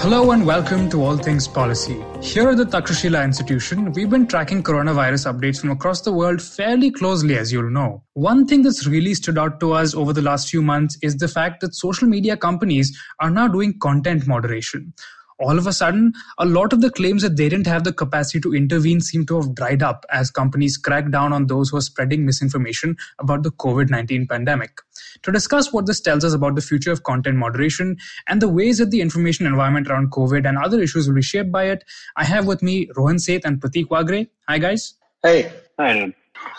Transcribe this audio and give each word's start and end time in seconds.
Hello 0.00 0.30
and 0.30 0.46
welcome 0.46 0.88
to 0.90 1.02
All 1.02 1.16
Things 1.16 1.48
Policy. 1.48 2.00
Here 2.22 2.48
at 2.48 2.56
the 2.56 2.64
Takshashila 2.64 3.24
Institution, 3.24 3.90
we've 3.94 4.08
been 4.08 4.28
tracking 4.28 4.62
coronavirus 4.62 5.32
updates 5.32 5.60
from 5.60 5.72
across 5.72 6.02
the 6.02 6.12
world 6.12 6.40
fairly 6.40 6.92
closely, 6.92 7.36
as 7.36 7.52
you'll 7.52 7.68
know. 7.68 8.04
One 8.14 8.46
thing 8.46 8.62
that's 8.62 8.86
really 8.86 9.14
stood 9.14 9.36
out 9.36 9.58
to 9.58 9.72
us 9.72 9.96
over 9.96 10.12
the 10.12 10.22
last 10.22 10.50
few 10.50 10.62
months 10.62 10.96
is 11.02 11.16
the 11.16 11.26
fact 11.26 11.60
that 11.62 11.74
social 11.74 12.06
media 12.06 12.36
companies 12.36 12.96
are 13.18 13.28
now 13.28 13.48
doing 13.48 13.76
content 13.80 14.28
moderation 14.28 14.94
all 15.38 15.58
of 15.58 15.66
a 15.66 15.72
sudden, 15.72 16.12
a 16.38 16.44
lot 16.44 16.72
of 16.72 16.80
the 16.80 16.90
claims 16.90 17.22
that 17.22 17.36
they 17.36 17.48
didn't 17.48 17.66
have 17.66 17.84
the 17.84 17.92
capacity 17.92 18.40
to 18.40 18.54
intervene 18.54 19.00
seem 19.00 19.24
to 19.26 19.36
have 19.40 19.54
dried 19.54 19.82
up 19.82 20.04
as 20.10 20.30
companies 20.30 20.76
crack 20.76 21.10
down 21.10 21.32
on 21.32 21.46
those 21.46 21.70
who 21.70 21.76
are 21.76 21.82
spreading 21.82 22.26
misinformation 22.26 22.96
about 23.18 23.42
the 23.42 23.52
COVID 23.52 23.90
19 23.90 24.26
pandemic. 24.26 24.80
To 25.22 25.32
discuss 25.32 25.72
what 25.72 25.86
this 25.86 26.00
tells 26.00 26.24
us 26.24 26.34
about 26.34 26.54
the 26.54 26.60
future 26.60 26.92
of 26.92 27.04
content 27.04 27.36
moderation 27.36 27.96
and 28.26 28.42
the 28.42 28.48
ways 28.48 28.78
that 28.78 28.90
the 28.90 29.00
information 29.00 29.46
environment 29.46 29.88
around 29.88 30.10
COVID 30.10 30.48
and 30.48 30.58
other 30.58 30.80
issues 30.80 31.08
will 31.08 31.14
be 31.14 31.22
shaped 31.22 31.52
by 31.52 31.64
it, 31.64 31.84
I 32.16 32.24
have 32.24 32.46
with 32.46 32.62
me 32.62 32.90
Rohan 32.96 33.18
Seth 33.18 33.44
and 33.44 33.60
Prateek 33.60 33.88
Waghre. 33.88 34.28
Hi, 34.48 34.58
guys. 34.58 34.94
Hey. 35.22 35.52
Hi, 35.78 36.12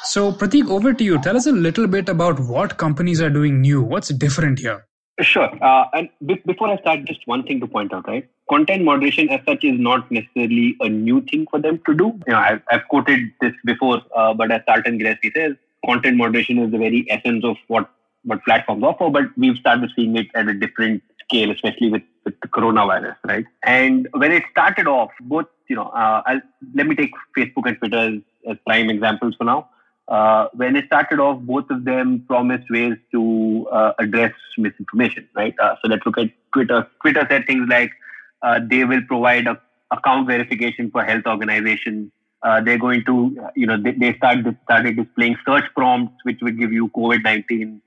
So, 0.03 0.31
Prateek, 0.31 0.69
over 0.69 0.93
to 0.93 1.03
you. 1.03 1.21
Tell 1.21 1.35
us 1.35 1.45
a 1.45 1.51
little 1.51 1.87
bit 1.87 2.07
about 2.07 2.39
what 2.39 2.77
companies 2.77 3.21
are 3.21 3.29
doing 3.29 3.59
new. 3.59 3.81
What's 3.81 4.09
different 4.09 4.59
here? 4.59 4.85
Sure. 5.21 5.49
Uh, 5.61 5.85
and 5.93 6.09
before 6.45 6.69
I 6.69 6.77
start, 6.77 7.03
just 7.05 7.27
one 7.27 7.43
thing 7.43 7.59
to 7.59 7.67
point 7.67 7.93
out, 7.93 8.07
right? 8.07 8.27
Content 8.49 8.83
moderation 8.83 9.29
as 9.29 9.41
such 9.45 9.63
is 9.63 9.77
not 9.77 10.09
necessarily 10.09 10.77
a 10.79 10.87
new 10.87 11.21
thing 11.21 11.45
for 11.51 11.59
them 11.59 11.81
to 11.85 11.93
do. 11.93 12.05
You 12.25 12.33
know, 12.33 12.37
I've, 12.37 12.61
I've 12.71 12.87
quoted 12.89 13.31
this 13.41 13.53
before, 13.65 14.01
uh, 14.15 14.33
but 14.33 14.51
as 14.51 14.61
Tarleton 14.65 14.97
Gillespie 14.97 15.31
says, 15.35 15.55
content 15.85 16.17
moderation 16.17 16.57
is 16.59 16.71
the 16.71 16.77
very 16.77 17.05
essence 17.09 17.43
of 17.43 17.57
what, 17.67 17.89
what 18.23 18.43
platforms 18.45 18.83
offer, 18.83 19.09
but 19.09 19.25
we've 19.37 19.57
started 19.57 19.91
seeing 19.95 20.15
it 20.15 20.27
at 20.35 20.47
a 20.47 20.53
different 20.53 21.03
scale, 21.23 21.51
especially 21.51 21.89
with, 21.89 22.03
with 22.23 22.39
the 22.41 22.47
coronavirus, 22.47 23.15
right? 23.25 23.45
And 23.63 24.07
when 24.13 24.31
it 24.31 24.43
started 24.51 24.87
off, 24.87 25.11
both, 25.21 25.45
you 25.67 25.75
know, 25.75 25.87
uh, 25.89 26.39
let 26.73 26.87
me 26.87 26.95
take 26.95 27.11
Facebook 27.37 27.67
and 27.67 27.77
Twitter 27.77 27.97
as, 27.97 28.51
as 28.51 28.57
prime 28.65 28.89
examples 28.89 29.35
for 29.35 29.43
now 29.43 29.69
uh, 30.09 30.47
when 30.53 30.75
it 30.75 30.85
started 30.87 31.19
off, 31.19 31.39
both 31.41 31.69
of 31.69 31.85
them 31.85 32.25
promised 32.27 32.69
ways 32.71 32.95
to 33.11 33.67
uh, 33.71 33.93
address 33.99 34.33
misinformation, 34.57 35.27
right? 35.35 35.53
Uh, 35.61 35.75
so 35.81 35.87
let's 35.87 36.03
look 36.03 36.17
at 36.17 36.31
Twitter. 36.51 36.87
Twitter 37.01 37.27
said 37.29 37.45
things 37.45 37.67
like 37.69 37.91
uh, 38.41 38.59
they 38.69 38.83
will 38.85 39.01
provide 39.07 39.45
a 39.45 39.61
account 39.91 40.27
verification 40.27 40.89
for 40.89 41.03
health 41.03 41.23
organizations. 41.27 42.11
Uh, 42.41 42.61
they're 42.61 42.77
going 42.77 43.03
to, 43.05 43.51
you 43.55 43.67
know, 43.67 43.79
they, 43.79 43.91
they 43.91 44.15
started, 44.15 44.57
started 44.63 44.95
displaying 44.95 45.35
search 45.45 45.65
prompts, 45.75 46.13
which 46.23 46.39
would 46.41 46.57
give 46.59 46.71
you 46.71 46.89
COVID-19 46.89 47.79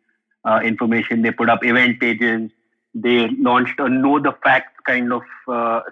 uh, 0.44 0.60
information. 0.62 1.22
They 1.22 1.30
put 1.30 1.48
up 1.48 1.64
event 1.64 2.00
pages. 2.00 2.50
They 2.94 3.28
launched 3.30 3.80
a 3.80 3.88
know 3.88 4.20
the 4.20 4.32
facts 4.44 4.78
kind 4.86 5.12
of 5.12 5.22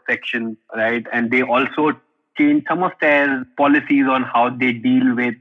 section, 0.09 0.57
right? 0.77 1.05
And 1.13 1.31
they 1.31 1.43
also 1.43 1.93
changed 2.37 2.67
some 2.69 2.83
of 2.83 2.93
their 3.01 3.47
policies 3.57 4.07
on 4.07 4.23
how 4.23 4.51
they 4.51 4.73
deal 4.73 5.15
with 5.15 5.35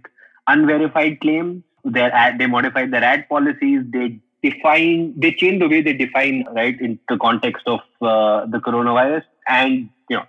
unverified 0.50 1.20
claims. 1.22 1.64
Their 1.86 2.14
ad, 2.14 2.40
they 2.40 2.48
modified 2.48 2.92
their 2.92 3.04
ad 3.04 3.30
policies. 3.30 3.84
They 3.94 4.20
define, 4.44 5.14
they 5.18 5.32
change 5.32 5.60
the 5.60 5.70
way 5.70 5.82
they 5.82 5.94
define, 5.94 6.46
right, 6.52 6.80
in 6.80 7.00
the 7.08 7.18
context 7.18 7.68
of 7.68 7.80
uh, 8.02 8.46
the 8.48 8.60
coronavirus. 8.60 9.24
And 9.48 9.90
you 10.10 10.18
know, 10.18 10.26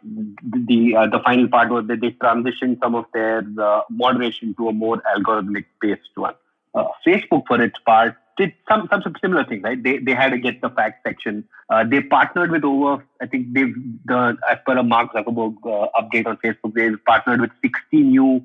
the 0.67 0.97
uh, 0.97 1.07
the 1.07 1.21
final 1.25 1.49
part 1.49 1.71
was 1.71 1.87
that 1.89 2.01
they 2.01 2.11
transitioned 2.13 2.79
some 2.83 2.95
of 2.95 3.07
their 3.15 3.45
uh, 3.59 3.81
moderation 3.91 4.55
to 4.59 4.69
a 4.69 4.73
more 4.73 5.03
algorithmic 5.17 5.65
based 5.81 6.17
one. 6.17 6.35
Uh, 6.75 6.85
Facebook, 7.07 7.45
for 7.49 7.61
its 7.61 7.79
part, 7.85 8.15
did 8.37 8.53
some 8.69 8.89
some 8.91 9.15
similar 9.21 9.45
thing, 9.45 9.63
right? 9.63 9.83
They 9.83 9.99
they 9.99 10.15
had 10.15 10.35
a 10.35 10.39
get 10.39 10.61
the 10.61 10.71
facts 10.71 11.01
section. 11.07 11.45
Uh, 11.71 11.85
they 11.85 12.01
partnered 12.03 12.51
with 12.51 12.65
over, 12.65 13.05
I 13.23 13.27
think 13.27 13.53
they've 13.55 13.75
the 14.05 14.37
as 14.51 14.59
per 14.67 14.77
a 14.77 14.83
Mark 14.83 15.13
Zuckerberg 15.15 15.57
uh, 15.65 15.89
update 16.01 16.27
on 16.27 16.37
Facebook, 16.45 16.75
they've 16.75 17.03
partnered 17.07 17.41
with 17.41 17.51
60 17.63 18.03
new 18.03 18.45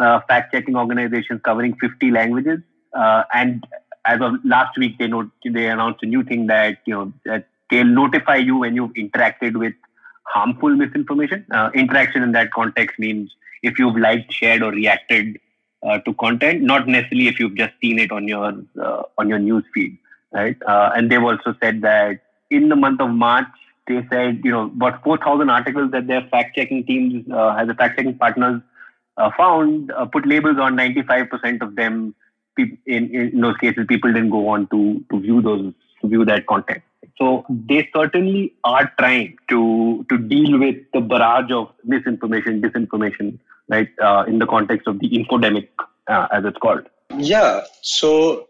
uh, 0.00 0.20
fact 0.28 0.52
checking 0.52 0.76
organizations 0.76 1.40
covering 1.44 1.76
50 1.76 2.10
languages. 2.10 2.60
Uh, 2.92 3.24
and 3.34 3.66
as 4.04 4.20
of 4.20 4.34
last 4.44 4.78
week, 4.78 4.98
they 4.98 5.06
not, 5.06 5.26
they 5.44 5.66
announced 5.68 6.02
a 6.02 6.06
new 6.06 6.22
thing 6.22 6.46
that 6.46 6.78
you 6.86 6.94
know 6.94 7.12
that 7.24 7.48
they'll 7.70 7.84
notify 7.84 8.36
you 8.36 8.56
when 8.56 8.74
you've 8.76 8.92
interacted 8.94 9.56
with 9.56 9.74
harmful 10.24 10.70
misinformation. 10.70 11.44
Uh, 11.50 11.70
interaction 11.74 12.22
in 12.22 12.32
that 12.32 12.52
context 12.52 12.98
means 12.98 13.30
if 13.62 13.78
you've 13.78 13.96
liked, 13.96 14.32
shared, 14.32 14.62
or 14.62 14.70
reacted 14.70 15.38
uh, 15.82 15.98
to 16.00 16.14
content, 16.14 16.62
not 16.62 16.86
necessarily 16.88 17.28
if 17.28 17.38
you've 17.38 17.56
just 17.56 17.72
seen 17.80 17.98
it 17.98 18.12
on 18.12 18.28
your 18.28 18.52
uh, 18.80 19.02
on 19.18 19.28
your 19.28 19.38
news 19.38 19.64
feed, 19.74 19.98
right? 20.32 20.56
Uh, 20.66 20.90
and 20.94 21.10
they've 21.10 21.22
also 21.22 21.54
said 21.62 21.82
that 21.82 22.20
in 22.50 22.68
the 22.68 22.76
month 22.76 23.00
of 23.00 23.10
March, 23.10 23.46
they 23.88 24.06
said 24.10 24.40
you 24.44 24.50
know 24.50 24.64
about 24.64 25.02
4,000 25.02 25.50
articles 25.50 25.90
that 25.90 26.06
their 26.06 26.22
fact 26.30 26.56
checking 26.56 26.84
teams 26.84 27.24
uh, 27.30 27.56
as 27.58 27.68
a 27.68 27.74
fact 27.74 27.98
checking 27.98 28.16
partners 28.16 28.60
uh, 29.16 29.30
found 29.36 29.90
uh, 29.92 30.06
put 30.06 30.26
labels 30.26 30.58
on 30.58 30.76
95% 30.76 31.62
of 31.62 31.76
them. 31.76 32.14
In, 32.58 32.78
in 32.86 33.40
those 33.42 33.56
cases, 33.58 33.84
people 33.86 34.10
didn't 34.10 34.30
go 34.30 34.48
on 34.48 34.66
to, 34.68 35.04
to 35.10 35.20
view 35.20 35.42
those 35.42 35.74
to 36.00 36.08
view 36.08 36.24
that 36.24 36.46
content. 36.46 36.82
So 37.18 37.44
they 37.48 37.88
certainly 37.94 38.54
are 38.64 38.90
trying 38.98 39.36
to 39.50 40.06
to 40.10 40.18
deal 40.18 40.58
with 40.58 40.76
the 40.92 41.00
barrage 41.00 41.50
of 41.50 41.72
misinformation, 41.84 42.60
disinformation, 42.60 43.38
right, 43.68 43.88
uh, 44.02 44.24
in 44.26 44.38
the 44.38 44.46
context 44.46 44.86
of 44.86 44.98
the 45.00 45.08
infodemic, 45.08 45.68
uh, 46.08 46.28
as 46.32 46.44
it's 46.44 46.58
called. 46.58 46.86
Yeah. 47.18 47.62
So 47.82 48.48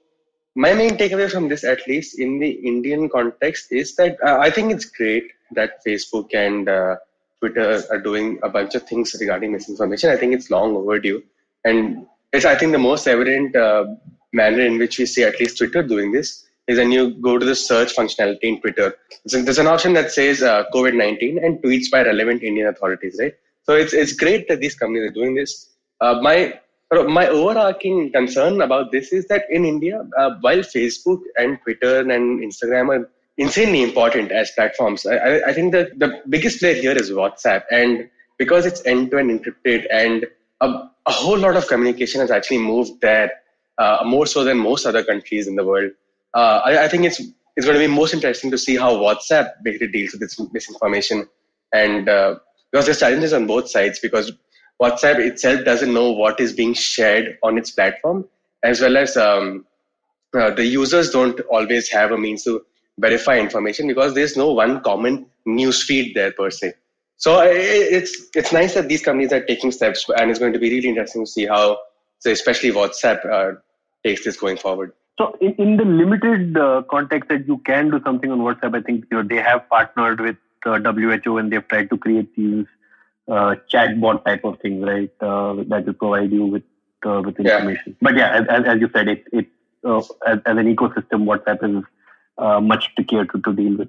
my 0.54 0.72
main 0.72 0.96
takeaway 0.96 1.30
from 1.30 1.48
this, 1.48 1.64
at 1.64 1.86
least 1.86 2.18
in 2.18 2.38
the 2.38 2.50
Indian 2.50 3.08
context, 3.08 3.70
is 3.70 3.94
that 3.96 4.16
uh, 4.24 4.38
I 4.38 4.50
think 4.50 4.72
it's 4.72 4.86
great 4.86 5.30
that 5.52 5.84
Facebook 5.86 6.34
and 6.34 6.68
uh, 6.68 6.96
Twitter 7.40 7.82
are 7.90 8.00
doing 8.00 8.38
a 8.42 8.48
bunch 8.48 8.74
of 8.74 8.82
things 8.84 9.14
regarding 9.20 9.52
misinformation. 9.52 10.10
I 10.10 10.16
think 10.16 10.34
it's 10.34 10.50
long 10.50 10.76
overdue, 10.76 11.22
and 11.64 12.06
it's 12.32 12.44
I 12.44 12.56
think 12.56 12.72
the 12.72 12.78
most 12.78 13.06
evident 13.06 13.54
uh, 13.54 13.84
manner 14.32 14.60
in 14.60 14.78
which 14.78 14.98
we 14.98 15.06
see 15.06 15.24
at 15.24 15.38
least 15.40 15.58
Twitter 15.58 15.82
doing 15.82 16.12
this 16.12 16.46
is 16.66 16.78
when 16.78 16.90
you 16.90 17.14
go 17.20 17.38
to 17.38 17.46
the 17.46 17.54
search 17.54 17.94
functionality 17.94 18.42
in 18.42 18.60
Twitter. 18.60 18.94
So 19.26 19.40
there's 19.42 19.58
an 19.58 19.68
option 19.68 19.92
that 19.94 20.10
says 20.10 20.42
uh, 20.42 20.64
COVID-19 20.74 21.44
and 21.44 21.58
tweets 21.62 21.90
by 21.90 22.02
relevant 22.02 22.42
Indian 22.42 22.68
authorities, 22.68 23.16
right? 23.20 23.34
So 23.62 23.74
it's 23.74 23.92
it's 23.92 24.12
great 24.12 24.48
that 24.48 24.60
these 24.60 24.74
companies 24.74 25.10
are 25.10 25.14
doing 25.14 25.34
this. 25.34 25.70
Uh, 26.00 26.20
my 26.22 26.58
my 26.92 27.26
overarching 27.28 28.12
concern 28.12 28.60
about 28.60 28.92
this 28.92 29.12
is 29.12 29.26
that 29.26 29.44
in 29.50 29.64
India, 29.64 30.06
uh, 30.18 30.30
while 30.40 30.58
Facebook 30.58 31.20
and 31.36 31.58
Twitter 31.62 32.00
and 32.00 32.40
Instagram 32.40 32.96
are 32.96 33.10
insanely 33.38 33.82
important 33.82 34.32
as 34.32 34.50
platforms. 34.52 35.06
I, 35.06 35.40
I 35.46 35.52
think 35.52 35.72
that 35.72 35.98
the 35.98 36.22
biggest 36.28 36.58
player 36.60 36.74
here 36.74 36.92
is 36.92 37.10
WhatsApp, 37.10 37.64
and 37.70 38.08
because 38.38 38.66
it's 38.66 38.84
end-to-end 38.84 39.30
encrypted 39.30 39.86
and 39.90 40.26
a, 40.60 40.66
a 41.06 41.12
whole 41.12 41.38
lot 41.38 41.56
of 41.56 41.66
communication 41.68 42.20
has 42.20 42.30
actually 42.30 42.58
moved 42.58 43.00
there 43.00 43.30
uh, 43.78 43.98
more 44.04 44.26
so 44.26 44.44
than 44.44 44.58
most 44.58 44.86
other 44.86 45.04
countries 45.04 45.46
in 45.46 45.56
the 45.56 45.64
world. 45.64 45.90
Uh, 46.34 46.60
I, 46.64 46.84
I, 46.84 46.88
think 46.88 47.04
it's 47.04 47.20
it's 47.20 47.66
going 47.66 47.78
to 47.78 47.86
be 47.86 47.92
most 47.92 48.12
interesting 48.12 48.50
to 48.50 48.58
see 48.58 48.76
how 48.76 48.94
WhatsApp 48.96 49.52
basically 49.62 49.88
deals 49.88 50.12
with 50.12 50.20
this 50.20 50.38
misinformation, 50.52 51.28
and 51.72 52.08
uh, 52.08 52.36
because 52.70 52.86
there's 52.86 53.00
challenges 53.00 53.32
on 53.32 53.46
both 53.46 53.68
sides 53.70 53.98
because 53.98 54.32
WhatsApp 54.82 55.18
itself 55.18 55.64
doesn't 55.64 55.92
know 55.92 56.10
what 56.10 56.40
is 56.40 56.52
being 56.52 56.74
shared 56.74 57.38
on 57.42 57.56
its 57.56 57.70
platform, 57.70 58.26
as 58.62 58.80
well 58.80 58.96
as 58.96 59.16
um, 59.16 59.64
uh, 60.38 60.50
the 60.50 60.64
users 60.64 61.10
don't 61.10 61.40
always 61.50 61.88
have 61.88 62.12
a 62.12 62.18
means 62.18 62.44
to 62.44 62.64
verify 62.98 63.38
information 63.38 63.86
because 63.86 64.14
there's 64.14 64.36
no 64.36 64.52
one 64.52 64.80
common 64.80 65.26
news 65.44 65.82
feed 65.82 66.14
there 66.14 66.32
per 66.32 66.50
se. 66.50 66.74
So 67.18 67.40
it's 67.40 68.28
it's 68.34 68.52
nice 68.52 68.74
that 68.74 68.88
these 68.88 69.02
companies 69.02 69.32
are 69.32 69.44
taking 69.44 69.72
steps, 69.72 70.06
and 70.18 70.30
it's 70.30 70.38
going 70.38 70.52
to 70.52 70.58
be 70.58 70.70
really 70.70 70.88
interesting 70.88 71.24
to 71.24 71.30
see 71.30 71.46
how, 71.46 71.78
so 72.18 72.30
especially 72.30 72.72
WhatsApp, 72.72 73.24
uh, 73.24 73.58
takes 74.04 74.24
this 74.24 74.36
going 74.36 74.58
forward. 74.58 74.92
So, 75.18 75.34
in, 75.40 75.54
in 75.54 75.76
the 75.78 75.84
limited 75.84 76.58
uh, 76.58 76.82
context 76.90 77.30
that 77.30 77.46
you 77.46 77.56
can 77.58 77.90
do 77.90 78.00
something 78.04 78.30
on 78.30 78.40
WhatsApp, 78.40 78.76
I 78.76 78.82
think 78.82 79.06
you 79.10 79.16
know, 79.16 79.26
they 79.26 79.42
have 79.42 79.66
partnered 79.70 80.20
with 80.20 80.36
uh, 80.66 80.78
WHO 80.78 81.38
and 81.38 81.50
they've 81.50 81.66
tried 81.68 81.88
to 81.88 81.96
create 81.96 82.36
these 82.36 82.66
uh, 83.28 83.54
chatbot 83.72 84.24
type 84.26 84.44
of 84.44 84.60
things, 84.60 84.84
right? 84.84 85.10
Uh, 85.20 85.64
that 85.68 85.86
will 85.86 85.94
provide 85.94 86.32
you 86.32 86.44
with 86.44 86.64
uh, 87.06 87.22
with 87.24 87.38
information. 87.38 87.82
Yeah. 87.86 87.94
But 88.02 88.16
yeah, 88.16 88.44
as, 88.50 88.64
as 88.66 88.80
you 88.80 88.90
said, 88.94 89.08
it 89.08 89.24
it 89.32 89.46
uh, 89.84 90.00
as, 90.26 90.38
as 90.44 90.56
an 90.58 90.74
ecosystem, 90.74 91.24
WhatsApp 91.24 91.64
is 91.64 91.84
uh, 92.38 92.60
much 92.60 92.94
trickier 92.94 93.24
to, 93.26 93.40
to 93.40 93.52
deal 93.52 93.76
with. 93.76 93.88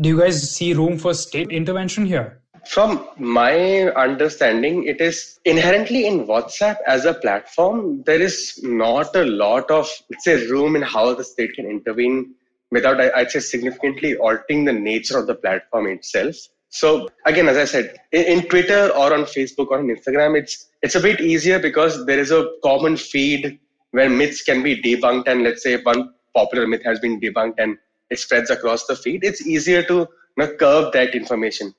Do 0.00 0.08
you 0.08 0.18
guys 0.18 0.50
see 0.50 0.74
room 0.74 0.98
for 0.98 1.14
state 1.14 1.50
intervention 1.50 2.04
here? 2.06 2.40
From 2.66 3.08
my 3.16 3.90
understanding, 3.92 4.84
it 4.84 5.00
is 5.00 5.38
inherently 5.44 6.06
in 6.06 6.26
WhatsApp 6.26 6.76
as 6.86 7.04
a 7.04 7.14
platform, 7.14 8.02
there 8.04 8.20
is 8.20 8.58
not 8.62 9.14
a 9.14 9.24
lot 9.24 9.70
of, 9.70 9.88
let's 10.10 10.24
say, 10.24 10.46
room 10.48 10.74
in 10.74 10.82
how 10.82 11.14
the 11.14 11.22
state 11.22 11.54
can 11.54 11.64
intervene 11.66 12.34
without, 12.72 13.00
I'd 13.00 13.30
say, 13.30 13.38
significantly 13.38 14.16
altering 14.16 14.64
the 14.64 14.72
nature 14.72 15.16
of 15.16 15.28
the 15.28 15.36
platform 15.36 15.86
itself. 15.86 16.34
So 16.70 17.08
again, 17.24 17.48
as 17.48 17.56
I 17.56 17.64
said, 17.64 17.96
in, 18.12 18.24
in, 18.24 18.48
Twitter 18.48 18.88
or 18.88 19.14
on 19.14 19.22
Facebook 19.24 19.68
or 19.68 19.78
on 19.78 19.86
Instagram, 19.86 20.36
it's 20.36 20.66
it's 20.82 20.96
a 20.96 21.00
bit 21.00 21.20
easier 21.20 21.58
because 21.58 22.04
there 22.06 22.18
is 22.18 22.32
a 22.32 22.50
common 22.62 22.96
feed 22.96 23.58
where 23.92 24.10
myths 24.10 24.42
can 24.42 24.62
be 24.62 24.82
debunked, 24.82 25.28
and 25.28 25.42
let's 25.42 25.62
say 25.62 25.80
one 25.82 26.12
popular 26.34 26.66
myth 26.66 26.82
has 26.84 26.98
been 27.00 27.20
debunked 27.20 27.54
and 27.58 27.78
it 28.10 28.18
spreads 28.18 28.50
across 28.50 28.86
the 28.86 28.96
feed. 28.96 29.24
It's 29.24 29.46
easier 29.46 29.82
to 29.84 29.94
you 29.94 30.08
know, 30.36 30.52
curve 30.54 30.92
that 30.92 31.14
information 31.14 31.74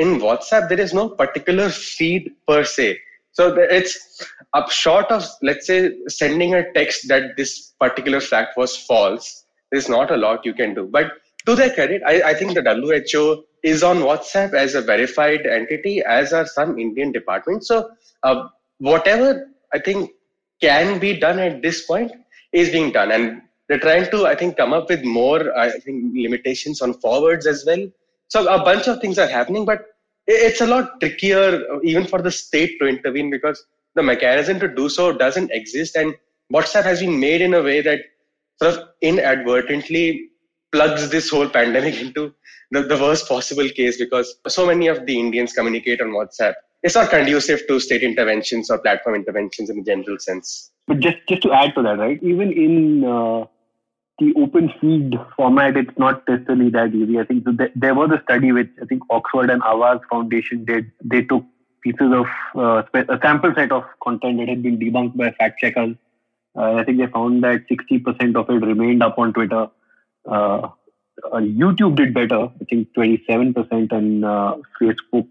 in 0.00 0.18
WhatsApp, 0.18 0.68
there 0.68 0.80
is 0.80 0.94
no 0.94 1.10
particular 1.10 1.68
feed 1.68 2.32
per 2.48 2.64
se. 2.64 2.98
So 3.32 3.54
it's 3.56 4.26
up 4.54 4.70
short 4.70 5.06
of, 5.10 5.24
let's 5.42 5.66
say, 5.66 5.92
sending 6.08 6.54
a 6.54 6.72
text 6.72 7.06
that 7.08 7.36
this 7.36 7.74
particular 7.78 8.20
fact 8.20 8.56
was 8.56 8.76
false. 8.76 9.44
There's 9.70 9.88
not 9.88 10.10
a 10.10 10.16
lot 10.16 10.46
you 10.46 10.54
can 10.54 10.74
do. 10.74 10.88
But 10.90 11.12
to 11.46 11.54
their 11.54 11.72
credit, 11.72 12.02
I, 12.06 12.22
I 12.30 12.34
think 12.34 12.54
the 12.54 12.62
WHO 12.62 13.44
is 13.62 13.82
on 13.82 13.98
WhatsApp 13.98 14.54
as 14.54 14.74
a 14.74 14.80
verified 14.80 15.46
entity, 15.46 16.02
as 16.02 16.32
are 16.32 16.46
some 16.46 16.78
Indian 16.78 17.12
departments. 17.12 17.68
So 17.68 17.90
uh, 18.22 18.48
whatever 18.78 19.48
I 19.74 19.78
think 19.78 20.10
can 20.62 20.98
be 20.98 21.18
done 21.20 21.38
at 21.38 21.62
this 21.62 21.86
point 21.86 22.10
is 22.52 22.70
being 22.70 22.90
done. 22.90 23.12
And 23.12 23.42
they're 23.70 23.78
trying 23.78 24.10
to, 24.10 24.26
I 24.26 24.34
think, 24.34 24.56
come 24.56 24.72
up 24.72 24.88
with 24.88 25.04
more, 25.04 25.56
I 25.56 25.70
think, 25.78 26.12
limitations 26.12 26.82
on 26.82 26.92
forwards 26.94 27.46
as 27.46 27.62
well. 27.64 27.86
So 28.26 28.52
a 28.52 28.64
bunch 28.64 28.88
of 28.88 29.00
things 29.00 29.16
are 29.16 29.28
happening, 29.28 29.64
but 29.64 29.84
it's 30.26 30.60
a 30.60 30.66
lot 30.66 30.98
trickier 30.98 31.64
even 31.84 32.04
for 32.04 32.20
the 32.20 32.32
state 32.32 32.80
to 32.80 32.88
intervene 32.88 33.30
because 33.30 33.64
the 33.94 34.02
mechanism 34.02 34.58
to 34.58 34.66
do 34.66 34.88
so 34.88 35.12
doesn't 35.12 35.52
exist. 35.52 35.94
And 35.94 36.16
WhatsApp 36.52 36.82
has 36.82 36.98
been 36.98 37.20
made 37.20 37.42
in 37.42 37.54
a 37.54 37.62
way 37.62 37.80
that 37.80 38.00
sort 38.60 38.74
of 38.74 38.88
inadvertently 39.02 40.30
plugs 40.72 41.08
this 41.10 41.30
whole 41.30 41.48
pandemic 41.58 42.00
into 42.00 42.34
the, 42.72 42.82
the 42.82 42.98
worst 42.98 43.28
possible 43.28 43.68
case 43.68 43.98
because 43.98 44.34
so 44.48 44.66
many 44.66 44.88
of 44.88 45.06
the 45.06 45.16
Indians 45.16 45.52
communicate 45.52 46.00
on 46.00 46.08
WhatsApp. 46.08 46.54
It's 46.82 46.96
not 46.96 47.10
conducive 47.10 47.68
to 47.68 47.78
state 47.78 48.02
interventions 48.02 48.68
or 48.68 48.78
platform 48.78 49.14
interventions 49.14 49.70
in 49.70 49.78
a 49.78 49.84
general 49.84 50.18
sense. 50.18 50.72
But 50.88 50.98
just 50.98 51.18
just 51.28 51.42
to 51.42 51.52
add 51.52 51.76
to 51.76 51.82
that, 51.82 51.98
right? 51.98 52.20
Even 52.20 52.52
in 52.52 53.04
uh, 53.04 53.46
the 54.20 54.32
open 54.36 54.72
feed 54.80 55.18
format, 55.36 55.76
it's 55.76 55.98
not 55.98 56.28
necessarily 56.28 56.68
that 56.70 56.94
easy. 56.94 57.18
I 57.18 57.24
think 57.24 57.44
so 57.44 57.56
there 57.74 57.94
was 57.94 58.10
a 58.10 58.22
study 58.22 58.52
which 58.52 58.70
I 58.80 58.84
think 58.84 59.02
Oxford 59.10 59.50
and 59.50 59.62
Awaz 59.62 60.00
Foundation 60.10 60.64
did. 60.64 60.92
They 61.02 61.22
took 61.22 61.44
pieces 61.82 62.12
of 62.12 62.26
uh, 62.54 62.82
a 62.94 63.18
sample 63.22 63.52
set 63.54 63.72
of 63.72 63.84
content 64.02 64.38
that 64.38 64.48
had 64.48 64.62
been 64.62 64.78
debunked 64.78 65.16
by 65.16 65.30
fact 65.32 65.58
checkers. 65.58 65.96
Uh, 66.56 66.74
I 66.74 66.84
think 66.84 66.98
they 66.98 67.06
found 67.06 67.42
that 67.44 67.66
60% 67.68 68.36
of 68.36 68.50
it 68.50 68.66
remained 68.66 69.02
up 69.02 69.18
on 69.18 69.32
Twitter. 69.32 69.68
Uh, 70.26 70.68
uh 71.32 71.36
YouTube 71.36 71.96
did 71.96 72.12
better. 72.12 72.50
I 72.60 72.64
think 72.68 72.92
27%, 72.94 73.92
and 73.92 74.24
uh, 74.24 74.56
Facebook, 74.80 75.28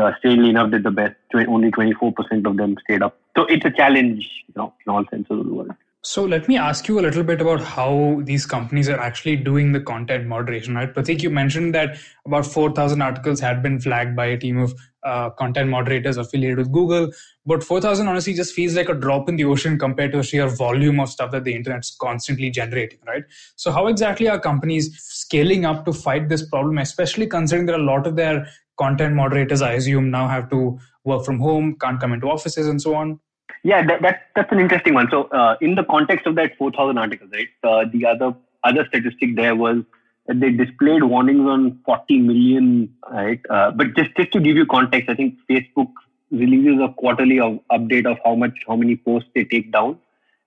uh, 0.00 0.12
strangely 0.18 0.50
enough, 0.50 0.70
did 0.72 0.82
the 0.82 0.90
best. 0.90 1.14
Only 1.34 1.70
24% 1.70 2.46
of 2.46 2.56
them 2.56 2.76
stayed 2.84 3.02
up. 3.02 3.18
So 3.36 3.44
it's 3.46 3.64
a 3.64 3.70
challenge, 3.70 4.28
you 4.48 4.54
know, 4.56 4.72
in 4.84 4.92
all 4.92 5.04
senses 5.10 5.30
of 5.30 5.46
the 5.46 5.54
word. 5.54 5.76
So 6.06 6.22
let 6.22 6.48
me 6.48 6.58
ask 6.58 6.86
you 6.86 6.98
a 6.98 7.00
little 7.00 7.22
bit 7.22 7.40
about 7.40 7.62
how 7.62 8.20
these 8.24 8.44
companies 8.44 8.90
are 8.90 9.00
actually 9.00 9.36
doing 9.36 9.72
the 9.72 9.80
content 9.80 10.26
moderation, 10.26 10.74
right? 10.74 10.92
Prateek, 10.92 11.22
you 11.22 11.30
mentioned 11.30 11.74
that 11.74 11.96
about 12.26 12.44
4,000 12.44 13.00
articles 13.00 13.40
had 13.40 13.62
been 13.62 13.80
flagged 13.80 14.14
by 14.14 14.26
a 14.26 14.36
team 14.36 14.58
of 14.58 14.74
uh, 15.02 15.30
content 15.30 15.70
moderators 15.70 16.18
affiliated 16.18 16.58
with 16.58 16.72
Google. 16.72 17.10
But 17.46 17.64
4,000 17.64 18.06
honestly 18.06 18.34
just 18.34 18.52
feels 18.52 18.74
like 18.74 18.90
a 18.90 18.94
drop 18.94 19.30
in 19.30 19.36
the 19.36 19.46
ocean 19.46 19.78
compared 19.78 20.12
to 20.12 20.18
the 20.18 20.24
sheer 20.24 20.46
volume 20.46 21.00
of 21.00 21.08
stuff 21.08 21.30
that 21.30 21.44
the 21.44 21.54
internet's 21.54 21.96
constantly 21.98 22.50
generating, 22.50 22.98
right? 23.06 23.24
So 23.56 23.72
how 23.72 23.86
exactly 23.86 24.28
are 24.28 24.38
companies 24.38 24.94
scaling 25.00 25.64
up 25.64 25.86
to 25.86 25.94
fight 25.94 26.28
this 26.28 26.46
problem, 26.46 26.76
especially 26.76 27.28
considering 27.28 27.64
that 27.66 27.76
a 27.76 27.82
lot 27.82 28.06
of 28.06 28.16
their 28.16 28.46
content 28.76 29.14
moderators, 29.14 29.62
I 29.62 29.72
assume, 29.72 30.10
now 30.10 30.28
have 30.28 30.50
to 30.50 30.78
work 31.04 31.24
from 31.24 31.38
home, 31.38 31.78
can't 31.80 31.98
come 31.98 32.12
into 32.12 32.26
offices 32.26 32.66
and 32.66 32.80
so 32.80 32.94
on? 32.94 33.20
Yeah, 33.64 33.84
that, 33.86 34.02
that 34.02 34.26
that's 34.36 34.52
an 34.52 34.60
interesting 34.60 34.92
one. 34.92 35.08
So, 35.10 35.22
uh, 35.24 35.56
in 35.62 35.74
the 35.74 35.84
context 35.84 36.26
of 36.26 36.34
that 36.34 36.56
4,000 36.58 36.98
articles, 36.98 37.30
right? 37.32 37.48
Uh, 37.62 37.86
the 37.90 38.04
other 38.04 38.34
other 38.62 38.86
statistic 38.88 39.36
there 39.36 39.56
was 39.56 39.78
that 40.26 40.38
they 40.38 40.50
displayed 40.50 41.02
warnings 41.02 41.48
on 41.48 41.80
40 41.86 42.18
million, 42.20 42.94
right? 43.10 43.40
Uh, 43.48 43.70
but 43.70 43.96
just 43.96 44.14
just 44.18 44.32
to 44.32 44.40
give 44.40 44.56
you 44.56 44.66
context, 44.66 45.08
I 45.08 45.14
think 45.14 45.38
Facebook 45.50 45.90
releases 46.30 46.78
a 46.82 46.92
quarterly 46.92 47.40
of, 47.40 47.58
update 47.72 48.06
of 48.06 48.18
how 48.22 48.34
much 48.34 48.52
how 48.68 48.76
many 48.76 48.96
posts 48.96 49.30
they 49.34 49.44
take 49.44 49.72
down, 49.72 49.98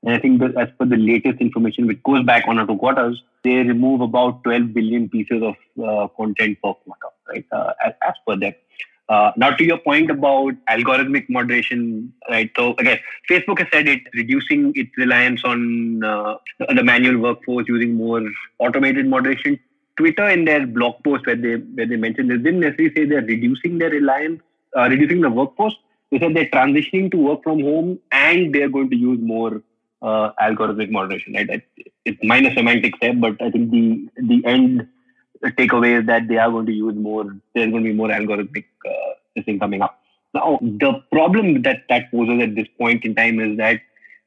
and 0.04 0.14
I 0.14 0.20
think 0.20 0.40
that 0.42 0.56
as 0.56 0.70
per 0.78 0.86
the 0.86 0.98
latest 0.98 1.42
information, 1.42 1.88
which 1.88 2.04
goes 2.04 2.24
back 2.24 2.46
one 2.46 2.60
or 2.60 2.68
two 2.68 2.78
quarters, 2.78 3.24
they 3.44 3.56
remove 3.56 4.02
about 4.02 4.44
12 4.44 4.76
billion 4.76 5.10
pieces 5.10 5.42
of 5.42 5.56
uh, 5.84 6.08
content 6.10 6.60
per 6.64 6.74
quarter, 6.74 7.10
right? 7.28 7.46
Uh, 7.52 7.74
as, 7.84 7.94
as 8.08 8.14
per 8.28 8.36
that. 8.38 8.62
Uh, 9.10 9.32
now, 9.38 9.52
to 9.52 9.64
your 9.64 9.78
point 9.78 10.12
about 10.12 10.54
algorithmic 10.70 11.30
moderation, 11.30 12.14
right? 12.30 12.52
So 12.58 12.76
again, 12.78 13.00
Facebook 13.30 13.60
has 13.60 13.68
said 13.72 13.88
it's 13.88 14.06
reducing 14.14 14.74
its 14.76 14.92
reliance 14.98 15.44
on 15.46 16.04
uh, 16.04 16.36
the 16.76 16.84
manual 16.84 17.18
workforce 17.18 17.66
using 17.70 17.94
more 17.94 18.22
automated 18.60 19.08
moderation. 19.08 19.58
Twitter, 19.96 20.30
in 20.30 20.46
their 20.46 20.68
blog 20.68 20.96
post 21.04 21.26
where 21.26 21.38
they 21.38 21.56
where 21.56 21.88
they 21.88 21.96
mentioned 21.96 22.30
this, 22.30 22.40
didn't 22.40 22.60
necessarily 22.60 22.94
say 22.94 23.06
they're 23.06 23.22
reducing 23.22 23.78
their 23.78 23.90
reliance, 23.90 24.42
uh, 24.78 24.90
reducing 24.90 25.22
the 25.22 25.30
workforce. 25.30 25.76
They 26.12 26.20
said 26.20 26.36
they're 26.36 26.50
transitioning 26.50 27.10
to 27.12 27.18
work 27.18 27.44
from 27.44 27.62
home 27.62 28.00
and 28.12 28.54
they're 28.54 28.70
going 28.70 28.90
to 28.90 28.96
use 28.96 29.20
more 29.22 29.62
uh, 30.02 30.32
algorithmic 30.42 30.92
moderation. 30.92 31.34
Right? 31.34 31.64
It's 32.06 32.20
minor 32.24 32.54
semantics 32.54 33.00
there, 33.02 33.14
but 33.14 33.42
I 33.42 33.52
think 33.52 33.72
the 33.72 34.10
the 34.18 34.46
end 34.46 34.88
takeaway 35.44 36.00
is 36.00 36.06
that 36.08 36.28
they 36.28 36.38
are 36.38 36.50
going 36.50 36.66
to 36.66 36.74
use 36.74 36.96
more, 36.96 37.26
there's 37.54 37.72
going 37.72 37.84
to 37.84 37.90
be 37.90 37.96
more 37.96 38.10
algorithmic 38.10 38.66
uh, 38.86 39.42
thing 39.44 39.60
coming 39.60 39.82
up. 39.82 40.00
Now, 40.34 40.60
the 40.62 41.02
problem 41.12 41.62
that 41.64 41.84
that 41.90 42.12
poses 42.12 42.42
at 42.42 42.56
this 42.56 42.68
point 42.78 43.06
in 43.06 43.16
time 43.16 43.40
is 43.40 43.58
that 43.58 43.82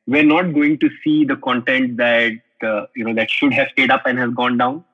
we're 0.06 0.24
not 0.24 0.54
going 0.54 0.78
to 0.78 0.90
see 1.04 1.24
the 1.24 1.36
content 1.36 1.96
that 1.98 2.32
uh, 2.62 2.86
you 2.96 3.04
know 3.04 3.14
that 3.14 3.30
should 3.30 3.52
have 3.52 3.68
stayed 3.72 3.90
up 3.90 4.02
and 4.06 4.18
has 4.18 4.30
gone 4.30 4.56
down 4.58 4.84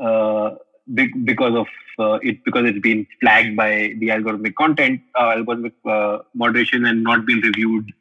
uh, 0.00 0.56
because 0.94 1.54
of 1.54 1.66
uh, 1.98 2.18
it 2.22 2.42
because 2.44 2.68
it's 2.68 2.80
been 2.80 3.06
flagged 3.20 3.56
by 3.56 3.94
the 3.98 4.08
algorithmic 4.08 4.54
content, 4.54 5.00
uh, 5.14 5.34
algorithmic 5.36 5.74
uh, 5.84 6.22
moderation, 6.34 6.84
and 6.86 7.02
not 7.02 7.26
been 7.26 7.40
reviewed 7.40 7.92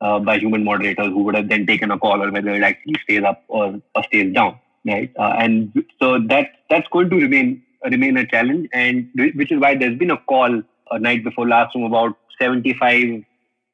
uh, 0.00 0.18
by 0.18 0.38
human 0.38 0.64
moderators 0.64 1.08
who 1.08 1.22
would 1.24 1.34
have 1.34 1.48
then 1.48 1.66
taken 1.66 1.90
a 1.90 1.98
call 1.98 2.22
on 2.22 2.32
whether 2.32 2.50
it 2.50 2.62
actually 2.62 2.96
stays 3.02 3.24
up 3.24 3.42
or, 3.48 3.80
or 3.94 4.04
stays 4.04 4.32
down 4.34 4.58
right? 4.86 5.12
Uh, 5.18 5.34
and 5.38 5.84
so 6.00 6.18
that 6.28 6.48
that's 6.70 6.88
going 6.92 7.10
to 7.10 7.16
remain 7.16 7.62
remain 7.90 8.16
a 8.16 8.26
challenge, 8.26 8.68
and 8.72 9.08
which 9.14 9.52
is 9.52 9.60
why 9.60 9.74
there's 9.74 9.98
been 9.98 10.10
a 10.10 10.16
call 10.16 10.62
a 10.90 10.98
night 10.98 11.24
before 11.24 11.48
last 11.48 11.72
from 11.72 11.82
about 11.82 12.16
75 12.40 13.24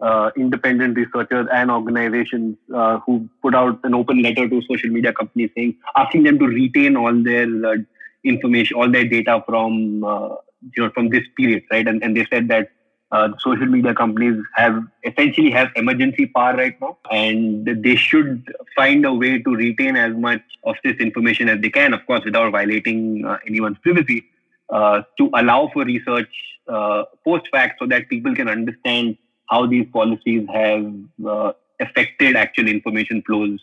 uh, 0.01 0.31
independent 0.37 0.97
researchers 0.97 1.47
and 1.53 1.71
organizations 1.71 2.57
uh, 2.75 2.99
who 3.01 3.29
put 3.41 3.55
out 3.55 3.79
an 3.85 3.95
open 3.95 4.23
letter 4.23 4.49
to 4.49 4.61
social 4.63 4.91
media 4.91 5.13
companies 5.13 5.51
saying 5.57 5.77
asking 5.97 6.25
them 6.25 6.39
to 6.39 6.47
retain 6.47 6.97
all 6.97 7.15
their 7.23 7.47
uh, 7.67 7.77
information, 8.25 8.77
all 8.77 8.91
their 8.91 9.05
data 9.05 9.43
from 9.47 10.05
uh, 10.05 10.35
you 10.77 10.83
know 10.83 10.91
from 10.95 11.09
this 11.09 11.23
period, 11.37 11.63
right? 11.71 11.87
And 11.87 12.03
and 12.03 12.17
they 12.17 12.27
said 12.33 12.49
that 12.49 12.71
uh, 13.13 13.29
social 13.39 13.67
media 13.67 13.95
companies 13.95 14.43
have 14.55 14.83
essentially 15.05 15.51
have 15.51 15.69
emergency 15.77 16.27
power 16.27 16.57
right 16.57 16.81
now, 16.81 16.97
and 17.11 17.67
they 17.85 17.95
should 17.95 18.51
find 18.75 19.05
a 19.05 19.13
way 19.13 19.39
to 19.39 19.55
retain 19.55 19.97
as 19.97 20.15
much 20.17 20.43
of 20.65 20.77
this 20.83 20.97
information 20.97 21.49
as 21.49 21.61
they 21.61 21.71
can, 21.71 21.93
of 21.93 22.05
course, 22.07 22.25
without 22.25 22.51
violating 22.51 23.25
uh, 23.25 23.37
anyone's 23.47 23.77
privacy, 23.83 24.25
uh, 24.71 25.03
to 25.19 25.31
allow 25.35 25.71
for 25.75 25.85
research 25.85 26.33
uh, 26.69 27.05
post 27.25 27.47
fact 27.53 27.79
so 27.79 27.87
that 27.87 28.09
people 28.09 28.35
can 28.35 28.49
understand 28.49 29.19
how 29.51 29.67
these 29.67 29.87
policies 29.93 30.47
have 30.53 30.95
uh, 31.27 31.53
affected 31.81 32.37
actual 32.37 32.69
information 32.69 33.23
flows 33.27 33.61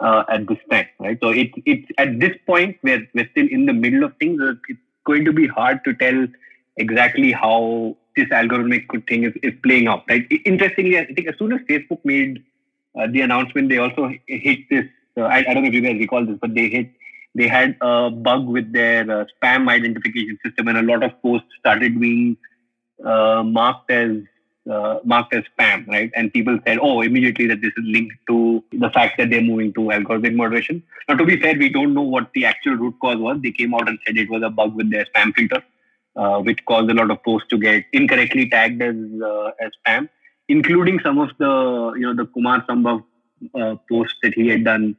uh, 0.00 0.24
at 0.28 0.46
this 0.46 0.58
time, 0.70 0.88
right? 0.98 1.18
So 1.22 1.30
it, 1.30 1.50
it's 1.64 1.88
at 1.96 2.20
this 2.20 2.36
point 2.46 2.76
where 2.82 3.06
we're 3.14 3.28
still 3.30 3.48
in 3.48 3.64
the 3.64 3.72
middle 3.72 4.04
of 4.04 4.14
things. 4.18 4.40
It's 4.68 4.80
going 5.06 5.24
to 5.24 5.32
be 5.32 5.46
hard 5.46 5.84
to 5.84 5.94
tell 5.94 6.26
exactly 6.76 7.32
how 7.32 7.96
this 8.16 8.28
algorithmic 8.28 8.86
thing 9.08 9.24
is, 9.24 9.32
is 9.42 9.52
playing 9.62 9.88
out. 9.88 10.04
Right? 10.08 10.26
Interestingly, 10.44 10.98
I 10.98 11.06
think 11.06 11.28
as 11.28 11.36
soon 11.38 11.52
as 11.52 11.60
Facebook 11.62 12.04
made 12.04 12.42
uh, 12.98 13.06
the 13.10 13.22
announcement, 13.22 13.68
they 13.68 13.78
also 13.78 14.10
hit 14.26 14.60
this. 14.70 14.84
Uh, 15.16 15.22
I, 15.22 15.38
I, 15.38 15.54
don't 15.54 15.62
know 15.62 15.68
if 15.68 15.74
you 15.74 15.80
guys 15.80 15.98
recall 15.98 16.24
this, 16.24 16.38
but 16.40 16.54
they 16.54 16.68
hit 16.68 16.90
they 17.36 17.48
had 17.48 17.76
a 17.80 18.10
bug 18.10 18.46
with 18.46 18.72
their 18.72 19.02
uh, 19.10 19.24
spam 19.34 19.68
identification 19.68 20.38
system, 20.44 20.68
and 20.68 20.78
a 20.78 20.82
lot 20.82 21.02
of 21.02 21.20
posts 21.22 21.48
started 21.58 21.98
being 21.98 22.36
uh, 23.04 23.42
marked 23.42 23.90
as 23.90 24.18
uh, 24.70 24.98
marked 25.04 25.34
as 25.34 25.44
spam, 25.58 25.86
right? 25.88 26.10
And 26.14 26.32
people 26.32 26.58
said, 26.66 26.78
oh, 26.80 27.02
immediately 27.02 27.46
that 27.48 27.60
this 27.60 27.72
is 27.76 27.84
linked 27.84 28.14
to 28.28 28.64
the 28.72 28.88
fact 28.90 29.18
that 29.18 29.30
they're 29.30 29.42
moving 29.42 29.72
to 29.74 29.80
algorithmic 29.80 30.34
moderation. 30.34 30.82
Now, 31.08 31.16
to 31.16 31.24
be 31.24 31.38
fair, 31.38 31.54
we 31.58 31.68
don't 31.68 31.92
know 31.92 32.02
what 32.02 32.30
the 32.34 32.46
actual 32.46 32.74
root 32.76 32.94
cause 33.00 33.18
was. 33.18 33.38
They 33.42 33.52
came 33.52 33.74
out 33.74 33.88
and 33.88 33.98
said 34.06 34.16
it 34.16 34.30
was 34.30 34.42
a 34.42 34.50
bug 34.50 34.74
with 34.74 34.90
their 34.90 35.04
spam 35.06 35.34
filter, 35.34 35.62
uh, 36.16 36.38
which 36.38 36.64
caused 36.66 36.90
a 36.90 36.94
lot 36.94 37.10
of 37.10 37.22
posts 37.24 37.48
to 37.48 37.58
get 37.58 37.84
incorrectly 37.92 38.48
tagged 38.48 38.80
as 38.80 38.94
uh, 39.20 39.50
as 39.60 39.72
spam, 39.80 40.08
including 40.48 41.00
some 41.00 41.18
of 41.18 41.30
the 41.38 41.92
you 41.96 42.06
know 42.06 42.14
the 42.14 42.26
Kumar 42.26 42.64
Sambhav 42.66 43.02
uh, 43.54 43.74
posts 43.90 44.14
that 44.22 44.32
he 44.34 44.46
had 44.48 44.64
done, 44.64 44.96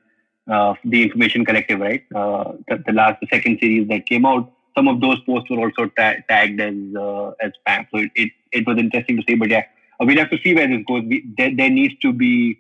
uh, 0.52 0.74
the 0.84 1.04
Information 1.04 1.46
Collective, 1.46 1.80
right? 1.80 2.04
Uh, 2.14 2.54
the, 2.68 2.84
the 2.86 2.92
last, 2.92 3.20
the 3.22 3.28
second 3.32 3.60
series 3.60 3.88
that 3.88 4.06
came 4.06 4.26
out 4.26 4.52
some 4.78 4.90
of 4.90 5.00
those 5.00 5.22
posts 5.22 5.50
were 5.50 5.60
also 5.60 5.86
ta- 5.98 6.16
tagged 6.28 6.60
as 6.60 6.76
uh, 6.98 7.30
as 7.42 7.54
spam. 7.66 7.88
So 7.92 8.00
it, 8.00 8.12
it, 8.16 8.32
it 8.52 8.68
was 8.68 8.78
interesting 8.78 9.16
to 9.16 9.24
see. 9.26 9.36
But 9.36 9.50
yeah, 9.50 9.64
we'll 10.02 10.18
have 10.18 10.30
to 10.32 10.38
see 10.40 10.54
where 10.54 10.68
this 10.68 10.84
goes. 10.86 11.04
We, 11.06 11.24
there, 11.38 11.56
there 11.56 11.70
needs 11.70 11.96
to 12.02 12.12
be 12.12 12.60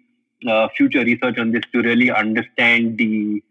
future 0.77 1.03
research 1.03 1.38
on 1.38 1.51
this 1.51 1.63
to 1.74 1.81
really 1.81 2.09
understand 2.09 2.97
the 2.97 3.43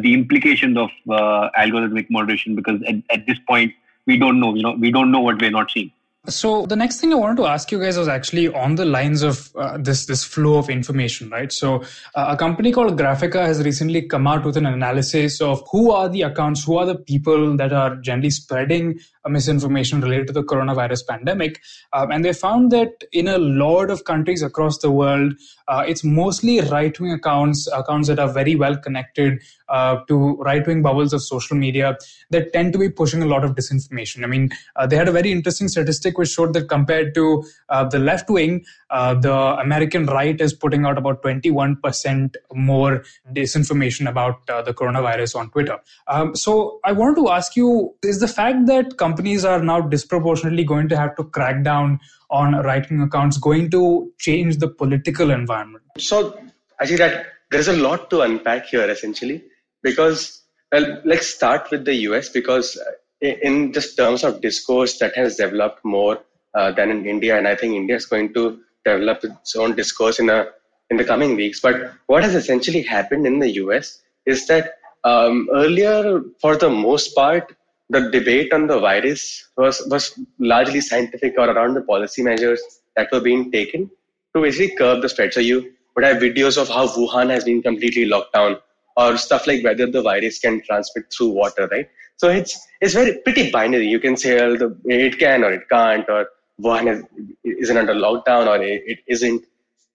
the 0.00 0.14
implications 0.14 0.76
of 0.76 0.90
algorithmic 1.06 2.10
moderation 2.10 2.56
because 2.56 2.82
at, 2.88 2.96
at 3.10 3.26
this 3.26 3.38
point 3.46 3.72
we 4.08 4.18
don't 4.18 4.40
know. 4.40 4.54
You 4.54 4.62
know, 4.62 4.74
we 4.86 4.90
don't 4.90 5.12
know 5.12 5.20
what 5.20 5.40
we're 5.40 5.56
not 5.60 5.70
seeing. 5.70 5.92
So 6.28 6.66
the 6.66 6.76
next 6.76 7.00
thing 7.00 7.12
I 7.12 7.16
wanted 7.16 7.36
to 7.38 7.46
ask 7.46 7.70
you 7.72 7.78
guys 7.80 7.96
was 7.96 8.08
actually 8.08 8.48
on 8.48 8.74
the 8.74 8.84
lines 8.84 9.22
of 9.22 9.50
uh, 9.56 9.78
this 9.78 10.04
this 10.06 10.24
flow 10.24 10.58
of 10.58 10.68
information, 10.68 11.30
right? 11.30 11.50
So 11.50 11.76
uh, 12.14 12.26
a 12.34 12.36
company 12.36 12.72
called 12.72 12.98
Graphika 12.98 13.46
has 13.46 13.62
recently 13.62 14.02
come 14.02 14.26
out 14.26 14.44
with 14.44 14.56
an 14.56 14.66
analysis 14.66 15.40
of 15.40 15.62
who 15.70 15.90
are 15.90 16.08
the 16.08 16.22
accounts, 16.22 16.64
who 16.64 16.76
are 16.76 16.86
the 16.86 16.96
people 16.96 17.56
that 17.56 17.72
are 17.72 17.96
generally 17.96 18.30
spreading 18.30 18.98
misinformation 19.28 20.00
related 20.00 20.28
to 20.28 20.32
the 20.32 20.42
coronavirus 20.42 21.06
pandemic. 21.06 21.60
Um, 21.92 22.10
and 22.10 22.24
they 22.24 22.32
found 22.32 22.70
that 22.72 23.04
in 23.12 23.28
a 23.28 23.38
lot 23.38 23.90
of 23.90 24.04
countries 24.04 24.42
across 24.42 24.78
the 24.78 24.90
world, 24.90 25.34
uh, 25.68 25.84
it's 25.86 26.04
mostly 26.04 26.60
right 26.60 26.98
wing 26.98 27.12
accounts, 27.12 27.68
accounts 27.72 28.08
that 28.08 28.18
are 28.18 28.32
very 28.32 28.54
well 28.54 28.76
connected 28.76 29.40
uh, 29.68 29.96
to 30.06 30.36
right 30.36 30.66
wing 30.66 30.82
bubbles 30.82 31.12
of 31.12 31.22
social 31.22 31.56
media 31.56 31.96
that 32.30 32.52
tend 32.52 32.72
to 32.72 32.78
be 32.78 32.88
pushing 32.88 33.22
a 33.22 33.26
lot 33.26 33.44
of 33.44 33.54
disinformation. 33.54 34.24
I 34.24 34.26
mean, 34.26 34.50
uh, 34.76 34.86
they 34.86 34.96
had 34.96 35.08
a 35.08 35.12
very 35.12 35.30
interesting 35.30 35.68
statistic 35.68 36.16
which 36.16 36.30
showed 36.30 36.54
that 36.54 36.68
compared 36.68 37.14
to 37.14 37.44
uh, 37.68 37.84
the 37.84 37.98
left 37.98 38.30
wing, 38.30 38.64
uh, 38.90 39.14
the 39.14 39.34
American 39.34 40.06
right 40.06 40.40
is 40.40 40.54
putting 40.54 40.86
out 40.86 40.96
about 40.96 41.22
21% 41.22 42.34
more 42.54 43.04
disinformation 43.32 44.08
about 44.08 44.48
uh, 44.48 44.62
the 44.62 44.72
coronavirus 44.72 45.36
on 45.36 45.50
Twitter. 45.50 45.78
Um, 46.06 46.34
so 46.34 46.80
I 46.84 46.92
wanted 46.92 47.16
to 47.16 47.28
ask 47.28 47.56
you 47.56 47.94
is 48.02 48.20
the 48.20 48.28
fact 48.28 48.66
that 48.66 48.96
companies 48.96 49.17
are 49.44 49.62
now 49.62 49.80
disproportionately 49.80 50.64
going 50.64 50.88
to 50.88 50.96
have 50.96 51.16
to 51.16 51.24
crack 51.24 51.62
down 51.62 52.00
on 52.30 52.54
writing 52.62 53.00
accounts 53.00 53.38
going 53.38 53.70
to 53.70 54.12
change 54.18 54.58
the 54.58 54.68
political 54.68 55.30
environment? 55.30 55.84
So 55.98 56.38
I 56.80 56.86
see 56.86 56.96
that 56.96 57.26
there's 57.50 57.68
a 57.68 57.76
lot 57.76 58.10
to 58.10 58.20
unpack 58.20 58.66
here 58.66 58.88
essentially 58.88 59.44
because 59.82 60.42
well, 60.72 61.00
let's 61.04 61.26
start 61.26 61.70
with 61.70 61.84
the 61.84 61.94
US 61.94 62.28
because 62.28 62.78
in 63.20 63.72
just 63.72 63.96
terms 63.96 64.22
of 64.22 64.40
discourse 64.40 64.98
that 64.98 65.16
has 65.16 65.36
developed 65.36 65.84
more 65.84 66.20
uh, 66.54 66.72
than 66.72 66.90
in 66.90 67.06
India, 67.06 67.36
and 67.36 67.48
I 67.48 67.54
think 67.54 67.74
India 67.74 67.96
is 67.96 68.06
going 68.06 68.32
to 68.34 68.60
develop 68.84 69.24
its 69.24 69.56
own 69.56 69.74
discourse 69.74 70.18
in 70.18 70.30
a 70.30 70.46
in 70.90 70.96
the 70.96 71.04
coming 71.04 71.36
weeks. 71.36 71.60
But 71.60 71.92
what 72.06 72.22
has 72.22 72.34
essentially 72.34 72.82
happened 72.82 73.26
in 73.26 73.38
the 73.38 73.50
US 73.62 74.00
is 74.26 74.46
that 74.46 74.74
um, 75.04 75.48
earlier, 75.54 76.22
for 76.40 76.56
the 76.56 76.70
most 76.70 77.14
part, 77.14 77.56
the 77.90 78.10
debate 78.10 78.52
on 78.52 78.66
the 78.66 78.78
virus 78.78 79.48
was 79.56 79.82
was 79.86 80.18
largely 80.38 80.80
scientific 80.80 81.34
or 81.38 81.48
around 81.50 81.74
the 81.74 81.82
policy 81.82 82.22
measures 82.22 82.60
that 82.96 83.10
were 83.12 83.20
being 83.20 83.50
taken 83.50 83.90
to 84.34 84.42
basically 84.42 84.76
curb 84.76 85.02
the 85.02 85.08
spread. 85.08 85.32
So 85.32 85.40
you 85.40 85.72
would 85.96 86.04
have 86.04 86.18
videos 86.18 86.60
of 86.60 86.68
how 86.68 86.86
Wuhan 86.88 87.30
has 87.30 87.44
been 87.44 87.62
completely 87.62 88.04
locked 88.04 88.34
down, 88.34 88.56
or 88.96 89.16
stuff 89.16 89.46
like 89.46 89.64
whether 89.64 89.86
the 89.90 90.02
virus 90.02 90.38
can 90.38 90.62
transmit 90.62 91.06
through 91.16 91.30
water, 91.30 91.68
right? 91.72 91.88
So 92.16 92.28
it's 92.28 92.58
it's 92.80 92.94
very 92.94 93.18
pretty 93.24 93.50
binary. 93.50 93.86
You 93.86 94.00
can 94.00 94.16
say 94.16 94.36
well, 94.40 94.56
the, 94.56 94.76
it 94.84 95.18
can 95.18 95.44
or 95.44 95.52
it 95.52 95.68
can't, 95.70 96.08
or 96.08 96.28
Wuhan 96.60 96.92
is, 96.92 97.04
isn't 97.44 97.76
under 97.76 97.94
lockdown 97.94 98.46
or 98.46 98.62
it 98.62 98.98
isn't. 99.06 99.44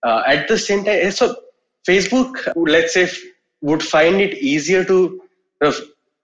Uh, 0.03 0.21
at 0.27 0.49
the 0.49 0.57
same 0.57 0.83
time, 0.83 1.11
so 1.11 1.33
Facebook, 1.87 2.51
let's 2.55 2.93
say, 2.93 3.07
would 3.61 3.81
find 3.81 4.19
it 4.19 4.33
easier 4.39 4.83
to 4.83 5.21
of 5.61 5.79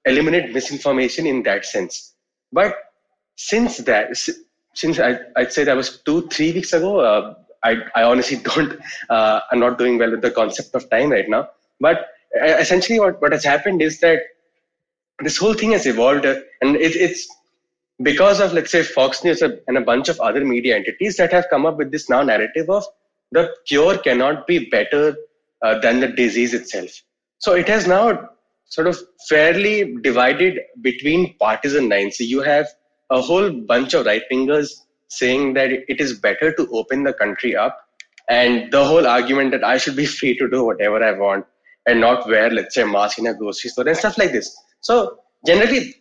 eliminate 0.06 0.54
misinformation 0.54 1.26
in 1.26 1.44
that 1.44 1.66
sense. 1.66 2.14
But 2.52 2.76
since 3.36 3.78
that, 3.78 4.18
since 4.74 5.00
I, 5.00 5.20
I'd 5.36 5.54
say 5.54 5.64
that 5.64 5.76
was 5.76 6.02
two, 6.02 6.28
three 6.28 6.52
weeks 6.52 6.74
ago, 6.74 7.00
uh, 7.00 7.36
I, 7.64 7.78
I 7.96 8.04
honestly 8.04 8.38
don't, 8.44 8.80
uh, 9.10 9.42
I'm 9.52 9.60
not 9.60 9.78
doing 9.78 9.98
well 9.98 10.12
with 10.12 10.22
the 10.22 10.32
concept 10.32 10.76
of 10.76 10.90
time 10.90 11.12
right 11.12 11.30
now. 11.30 11.50
But 11.80 12.08
uh, 12.40 12.46
essentially, 12.46 13.00
what, 13.00 13.22
what 13.22 13.32
has 13.32 13.44
happened 13.44 13.82
is 13.82 14.00
that 14.00 14.20
this 15.20 15.38
whole 15.38 15.54
thing 15.54 15.72
has 15.72 15.86
evolved, 15.86 16.26
uh, 16.26 16.40
and 16.62 16.76
it, 16.76 16.96
it's 16.96 17.28
because 18.02 18.40
of 18.40 18.54
let's 18.54 18.72
say 18.72 18.84
fox 18.84 19.24
news 19.24 19.42
and 19.42 19.78
a 19.78 19.82
bunch 19.82 20.10
of 20.10 20.20
other 20.20 20.46
media 20.46 20.76
entities 20.76 21.18
that 21.18 21.32
have 21.32 21.46
come 21.50 21.66
up 21.66 21.78
with 21.78 21.92
this 21.92 22.10
now 22.10 22.22
narrative 22.22 22.70
of 22.70 22.84
the 23.32 23.54
cure 23.68 23.98
cannot 23.98 24.48
be 24.48 24.70
better 24.70 25.16
uh, 25.62 25.78
than 25.80 26.00
the 26.00 26.08
disease 26.08 26.54
itself 26.54 26.90
so 27.40 27.54
it 27.54 27.68
has 27.68 27.88
now 27.88 28.30
sort 28.70 28.88
of 28.88 28.98
fairly 29.28 29.96
divided 30.02 30.60
between 30.82 31.36
partisan 31.40 31.90
lines 31.90 32.18
so 32.18 32.24
you 32.24 32.42
have 32.42 32.68
a 33.12 33.22
whole 33.22 33.52
bunch 33.52 33.94
of 33.94 34.06
right 34.06 34.24
wingers 34.32 34.70
saying 35.10 35.54
that 35.54 35.72
it 35.72 36.00
is 36.00 36.20
better 36.20 36.52
to 36.54 36.68
open 36.72 37.04
the 37.04 37.14
country 37.14 37.56
up 37.56 37.78
and 38.30 38.72
the 38.72 38.84
whole 38.86 39.08
argument 39.08 39.52
that 39.52 39.64
i 39.64 39.78
should 39.78 39.96
be 39.96 40.06
free 40.18 40.36
to 40.38 40.50
do 40.50 40.64
whatever 40.64 41.04
i 41.04 41.12
want 41.12 41.46
and 41.88 42.00
not 42.00 42.28
wear 42.28 42.50
let's 42.50 42.76
say 42.76 42.84
a 42.84 42.88
mask 42.88 43.20
in 43.20 43.28
a 43.28 43.34
grocery 43.34 43.70
store 43.70 43.88
and 43.88 43.98
stuff 43.98 44.18
like 44.18 44.32
this 44.32 44.56
so 44.82 45.18
generally 45.46 45.96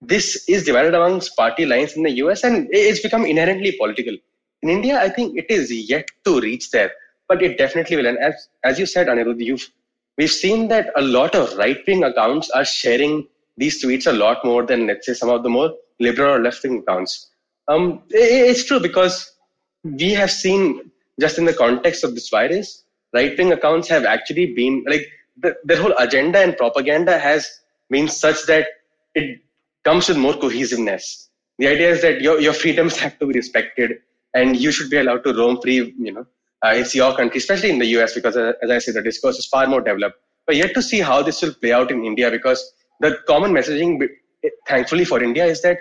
this 0.00 0.48
is 0.48 0.64
divided 0.64 0.94
amongst 0.94 1.36
party 1.36 1.66
lines 1.66 1.94
in 1.94 2.02
the 2.04 2.12
US 2.22 2.44
and 2.44 2.68
it's 2.70 3.00
become 3.00 3.24
inherently 3.26 3.72
political. 3.72 4.16
In 4.62 4.68
India, 4.68 5.00
I 5.00 5.08
think 5.08 5.36
it 5.36 5.46
is 5.48 5.72
yet 5.72 6.08
to 6.24 6.40
reach 6.40 6.70
there, 6.70 6.92
but 7.28 7.42
it 7.42 7.58
definitely 7.58 7.96
will. 7.96 8.06
And 8.06 8.18
as, 8.18 8.48
as 8.64 8.78
you 8.78 8.86
said, 8.86 9.08
Anirudh, 9.08 9.44
you've, 9.44 9.68
we've 10.18 10.30
seen 10.30 10.68
that 10.68 10.90
a 10.96 11.02
lot 11.02 11.34
of 11.34 11.56
right 11.56 11.78
wing 11.86 12.04
accounts 12.04 12.50
are 12.50 12.64
sharing 12.64 13.26
these 13.56 13.82
tweets 13.82 14.06
a 14.06 14.12
lot 14.12 14.44
more 14.44 14.66
than, 14.66 14.86
let's 14.86 15.06
say, 15.06 15.14
some 15.14 15.30
of 15.30 15.42
the 15.42 15.48
more 15.48 15.72
liberal 16.00 16.34
or 16.34 16.40
left 16.40 16.62
wing 16.62 16.78
accounts. 16.78 17.30
Um, 17.68 18.02
it's 18.10 18.64
true 18.64 18.80
because 18.80 19.32
we 19.84 20.12
have 20.12 20.30
seen, 20.30 20.90
just 21.20 21.38
in 21.38 21.44
the 21.44 21.54
context 21.54 22.04
of 22.04 22.14
this 22.14 22.28
virus, 22.28 22.84
right 23.14 23.36
wing 23.38 23.52
accounts 23.52 23.88
have 23.88 24.04
actually 24.04 24.54
been 24.54 24.84
like 24.86 25.06
the, 25.40 25.56
their 25.64 25.80
whole 25.80 25.94
agenda 25.98 26.38
and 26.40 26.56
propaganda 26.56 27.18
has 27.18 27.48
been 27.90 28.08
such 28.08 28.44
that 28.46 28.66
it 29.14 29.40
comes 29.84 30.08
with 30.08 30.18
more 30.18 30.34
cohesiveness. 30.34 31.28
The 31.58 31.68
idea 31.68 31.90
is 31.90 32.02
that 32.02 32.20
your, 32.20 32.40
your 32.40 32.52
freedoms 32.52 32.96
have 33.02 33.18
to 33.18 33.26
be 33.26 33.34
respected 33.34 33.98
and 34.34 34.56
you 34.56 34.72
should 34.72 34.90
be 34.90 34.98
allowed 34.98 35.24
to 35.24 35.32
roam 35.32 35.60
free, 35.60 35.94
you 35.98 36.12
know, 36.12 36.26
uh, 36.64 36.72
it's 36.74 36.94
your 36.94 37.14
country, 37.16 37.38
especially 37.38 37.70
in 37.70 37.78
the 37.78 37.86
US, 37.98 38.14
because 38.14 38.36
uh, 38.36 38.52
as 38.62 38.70
I 38.70 38.78
said, 38.78 38.94
the 38.94 39.02
discourse 39.02 39.38
is 39.38 39.46
far 39.46 39.66
more 39.66 39.80
developed. 39.80 40.16
But 40.46 40.56
yet 40.56 40.74
to 40.74 40.82
see 40.82 41.00
how 41.00 41.22
this 41.22 41.42
will 41.42 41.54
play 41.54 41.72
out 41.72 41.90
in 41.90 42.04
India, 42.04 42.30
because 42.30 42.72
the 43.00 43.16
common 43.26 43.52
messaging, 43.52 44.02
thankfully 44.66 45.04
for 45.04 45.22
India, 45.22 45.44
is 45.44 45.62
that 45.62 45.78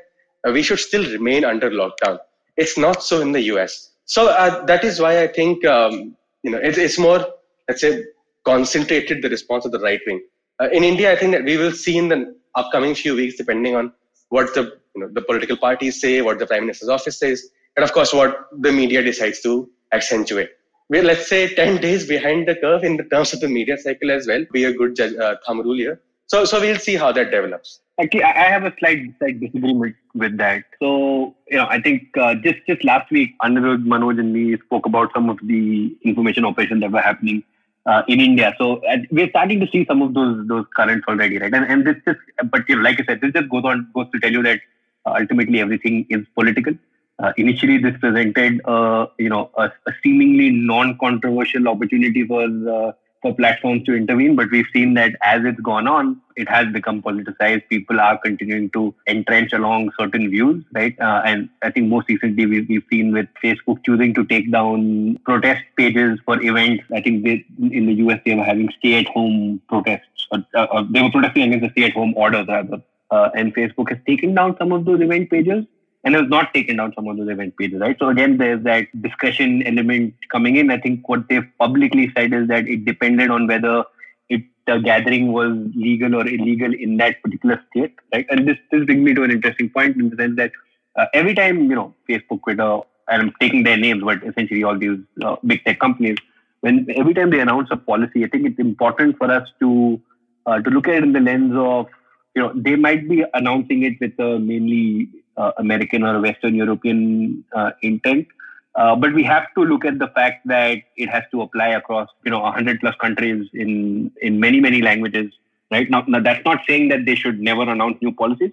uh, 0.48 0.51
we 0.51 0.62
should 0.62 0.79
still 0.79 1.03
remain 1.12 1.46
under 1.46 1.72
lockdown. 1.72 2.19
It's 2.57 2.77
not 2.77 3.03
so 3.03 3.22
in 3.22 3.31
the 3.31 3.41
US. 3.53 3.91
So 4.05 4.29
uh, 4.29 4.65
that 4.65 4.84
is 4.84 5.00
why 5.00 5.24
I 5.24 5.27
think, 5.27 5.65
um, 5.65 6.15
you 6.43 6.51
know, 6.51 6.57
it, 6.57 6.77
it's 6.77 7.00
more, 7.00 7.25
let's 7.67 7.81
say, 7.81 8.03
concentrated 8.46 9.22
the 9.22 9.29
response 9.29 9.65
of 9.65 9.72
the 9.72 9.79
right 9.79 10.00
wing. 10.05 10.22
Uh, 10.62 10.69
in 10.72 10.84
India, 10.84 11.12
I 11.12 11.15
think 11.15 11.31
that 11.34 11.43
we 11.43 11.57
will 11.57 11.72
see 11.72 11.98
in 11.98 12.07
the 12.10 12.36
upcoming 12.55 12.96
few 12.96 13.15
weeks, 13.15 13.36
depending 13.36 13.75
on 13.75 13.91
what 14.29 14.53
the 14.53 14.77
you 14.96 15.01
know 15.01 15.10
the 15.13 15.22
political 15.22 15.57
parties 15.57 16.01
say, 16.01 16.22
what 16.22 16.39
the 16.39 16.48
prime 16.48 16.62
minister's 16.62 16.89
office 16.89 17.19
says, 17.19 17.50
and 17.75 17.84
of 17.84 17.93
course 17.93 18.13
what 18.13 18.48
the 18.60 18.72
media 18.72 19.01
decides 19.03 19.41
to 19.41 19.69
accentuate. 19.91 20.50
We're 20.89 21.03
let's 21.03 21.27
say 21.27 21.53
10 21.53 21.82
days 21.82 22.08
behind 22.08 22.48
the 22.48 22.56
curve 22.56 22.84
in 22.84 22.98
the 22.98 23.03
terms 23.03 23.34
of 23.34 23.41
the 23.41 23.50
media 23.50 23.77
cycle 23.77 24.12
as 24.12 24.27
well. 24.27 24.46
Be 24.51 24.63
a 24.63 24.74
good 24.74 24.96
judge, 24.96 25.15
uh, 25.15 25.36
thumb 25.46 25.62
rule 25.62 25.75
here. 25.75 26.00
So 26.27 26.46
so 26.46 26.60
we'll 26.60 26.79
see 26.79 26.96
how 26.96 27.12
that 27.13 27.32
develops. 27.32 27.79
Actually, 28.00 28.24
I 28.24 28.50
have 28.50 28.63
a 28.63 28.74
slight, 28.77 29.00
slight 29.17 29.39
disagreement 29.39 29.96
with 30.13 30.38
that. 30.38 30.63
So, 30.79 31.36
you 31.48 31.58
know, 31.58 31.65
I 31.67 31.82
think 31.82 32.15
uh, 32.15 32.36
just 32.36 32.60
just 32.67 32.84
last 32.84 33.10
week, 33.12 33.32
Anirudh, 33.44 33.86
Manoj, 33.86 34.20
and 34.20 34.34
me 34.34 34.58
spoke 34.65 34.86
about 34.86 35.12
some 35.15 35.29
of 35.29 35.39
the 35.41 35.98
information 36.03 36.46
operations 36.46 36.82
that 36.82 36.91
were 36.91 37.01
happening 37.01 37.44
uh, 37.88 38.03
in 38.08 38.20
India. 38.20 38.53
So 38.60 38.82
we're 39.10 39.29
starting 39.29 39.60
to 39.62 39.67
see 39.72 39.86
some 39.86 40.01
of 40.01 40.13
those 40.13 40.48
those 40.48 40.65
currents 40.75 41.08
already, 41.08 41.39
right? 41.39 41.53
And 41.53 41.65
and 41.65 41.88
this 41.88 41.96
just, 42.06 42.20
but 42.51 42.70
you 42.70 42.75
know, 42.75 42.84
like 42.84 43.01
I 43.01 43.06
said, 43.06 43.22
this 43.22 43.34
just 43.34 43.50
goes 43.50 43.63
on 43.63 43.89
goes 43.96 44.08
to 44.13 44.20
tell 44.20 44.32
you 44.32 44.44
that 44.44 44.60
uh, 45.06 45.15
ultimately 45.20 45.60
everything 45.60 46.06
is 46.10 46.25
political. 46.36 46.74
Uh, 47.19 47.33
initially, 47.38 47.77
this 47.79 47.97
presented, 48.00 48.62
uh, 48.65 49.07
you 49.17 49.29
know, 49.29 49.50
a, 49.57 49.71
a, 49.88 49.91
seemingly 50.03 50.51
non-controversial 50.51 51.67
opportunity 51.67 52.25
for 52.27 52.43
uh, 52.43 52.91
for 53.21 53.33
platforms 53.33 53.83
to 53.86 53.95
intervene. 53.95 54.36
But 54.36 54.51
we've 54.51 54.67
seen 54.71 54.93
that 54.95 55.15
as 55.24 55.43
it's 55.43 55.59
gone 55.62 55.88
on, 55.88 56.21
it 56.36 56.47
has 56.47 56.71
become 56.71 57.01
politicized. 57.01 57.67
People 57.69 58.00
are 58.00 58.17
continuing 58.17 58.69
to 58.71 58.93
entrench 59.07 59.53
along 59.53 59.91
certain 60.00 60.29
views, 60.29 60.63
right? 60.74 60.95
Uh, 61.00 61.21
and 61.25 61.50
I 61.63 61.71
think 61.71 61.88
most 61.88 62.07
recently 62.07 62.45
we've, 62.45 62.69
we've 62.69 62.83
seen 62.91 63.12
with 63.12 63.27
Facebook 63.43 63.83
choosing 63.83 64.13
to 64.13 64.25
take 64.25 64.51
down 64.51 65.17
protest 65.25 65.63
pages 65.75 66.19
for 66.25 66.41
events. 66.41 66.83
I 66.93 67.01
think 67.01 67.24
they, 67.24 67.45
in 67.71 67.88
the 67.88 67.93
US 68.05 68.19
they 68.25 68.36
were 68.36 68.43
having 68.43 68.69
stay-at-home 68.77 69.62
protests, 69.67 70.27
or, 70.31 70.45
uh, 70.53 70.67
or 70.71 70.83
they 70.83 71.01
were 71.01 71.12
protesting 71.12 71.43
against 71.43 71.63
the 71.65 71.71
stay-at-home 71.71 72.13
orders 72.15 72.47
rather. 72.47 72.81
Uh, 73.09 73.29
and 73.36 73.55
Facebook 73.55 73.89
has 73.89 73.97
taken 74.05 74.36
down 74.36 74.55
some 74.57 74.71
of 74.74 74.86
those 74.86 75.01
event 75.01 75.29
pages 75.29 75.65
and 76.07 76.15
has 76.15 76.29
not 76.29 76.53
taken 76.53 76.77
down 76.77 76.93
some 76.95 77.07
of 77.09 77.17
those 77.17 77.29
event 77.29 77.57
pages, 77.57 77.81
right? 77.81 77.97
So 77.99 78.07
again, 78.07 78.37
there's 78.37 78.63
that 78.63 78.85
discussion 79.01 79.61
element 79.67 80.13
coming 80.31 80.55
in. 80.55 80.71
I 80.71 80.79
think 80.79 81.09
what 81.09 81.27
they've 81.27 81.47
publicly 81.59 82.09
said 82.15 82.31
is 82.31 82.47
that 82.47 82.65
it 82.65 82.85
depended 82.85 83.29
on 83.29 83.45
whether 83.45 83.83
it 84.29 84.43
the 84.67 84.77
gathering 84.77 85.33
was 85.33 85.51
legal 85.75 86.15
or 86.15 86.25
illegal 86.25 86.73
in 86.73 86.95
that 87.01 87.21
particular 87.23 87.61
state, 87.69 87.93
right? 88.13 88.25
And 88.29 88.47
this 88.47 88.57
this 88.71 88.85
brings 88.85 89.03
me 89.09 89.15
to 89.15 89.23
an 89.23 89.31
interesting 89.31 89.69
point 89.69 89.97
in 89.97 90.09
the 90.09 90.15
sense 90.15 90.37
that 90.37 90.51
uh, 90.95 91.07
every 91.13 91.35
time 91.35 91.61
you 91.69 91.75
know 91.75 91.93
Facebook, 92.09 92.41
Twitter, 92.43 92.71
and 93.09 93.21
I'm 93.23 93.33
taking 93.41 93.63
their 93.63 93.77
names, 93.85 94.01
but 94.01 94.23
essentially 94.23 94.63
all 94.63 94.79
these 94.79 94.97
uh, 95.25 95.35
big 95.45 95.65
tech 95.65 95.79
companies, 95.81 96.17
when 96.61 96.87
every 96.95 97.13
time 97.13 97.31
they 97.31 97.41
announce 97.41 97.67
a 97.69 97.77
policy, 97.77 98.23
I 98.23 98.29
think 98.29 98.47
it's 98.47 98.59
important 98.59 99.17
for 99.17 99.29
us 99.29 99.47
to 99.59 100.01
uh, 100.45 100.59
to 100.61 100.69
look 100.69 100.87
at 100.87 100.95
it 100.95 101.03
in 101.03 101.11
the 101.11 101.19
lens 101.19 101.53
of 101.69 101.87
you 102.33 102.43
know 102.43 102.51
they 102.55 102.77
might 102.89 103.07
be 103.09 103.23
announcing 103.33 103.83
it 103.83 103.95
with 103.99 104.27
a 104.31 104.39
mainly 104.39 105.09
American 105.58 106.03
or 106.03 106.20
Western 106.22 106.56
European 106.56 107.44
uh, 107.56 107.72
intent. 107.82 108.27
Uh, 108.75 108.96
but 108.96 109.13
we 109.13 109.24
have 109.24 109.46
to 109.56 109.63
look 109.63 109.84
at 109.86 109.98
the 109.98 110.08
fact 110.10 110.48
that 110.48 110.77
it 110.98 111.10
has 111.10 111.24
to 111.32 111.41
apply 111.41 111.70
across, 111.70 112.08
you 112.24 112.29
know, 112.29 112.39
100 112.39 112.79
plus 112.79 112.96
countries 113.01 113.50
in 113.53 114.12
in 114.22 114.39
many 114.39 114.60
many 114.60 114.82
languages. 114.82 115.32
Right 115.72 115.89
now, 115.89 116.03
now 116.08 116.20
that's 116.20 116.46
not 116.46 116.60
saying 116.67 116.89
that 116.89 117.06
they 117.06 117.15
should 117.15 117.39
never 117.39 117.63
announce 117.63 117.98
new 118.01 118.12
policies, 118.12 118.51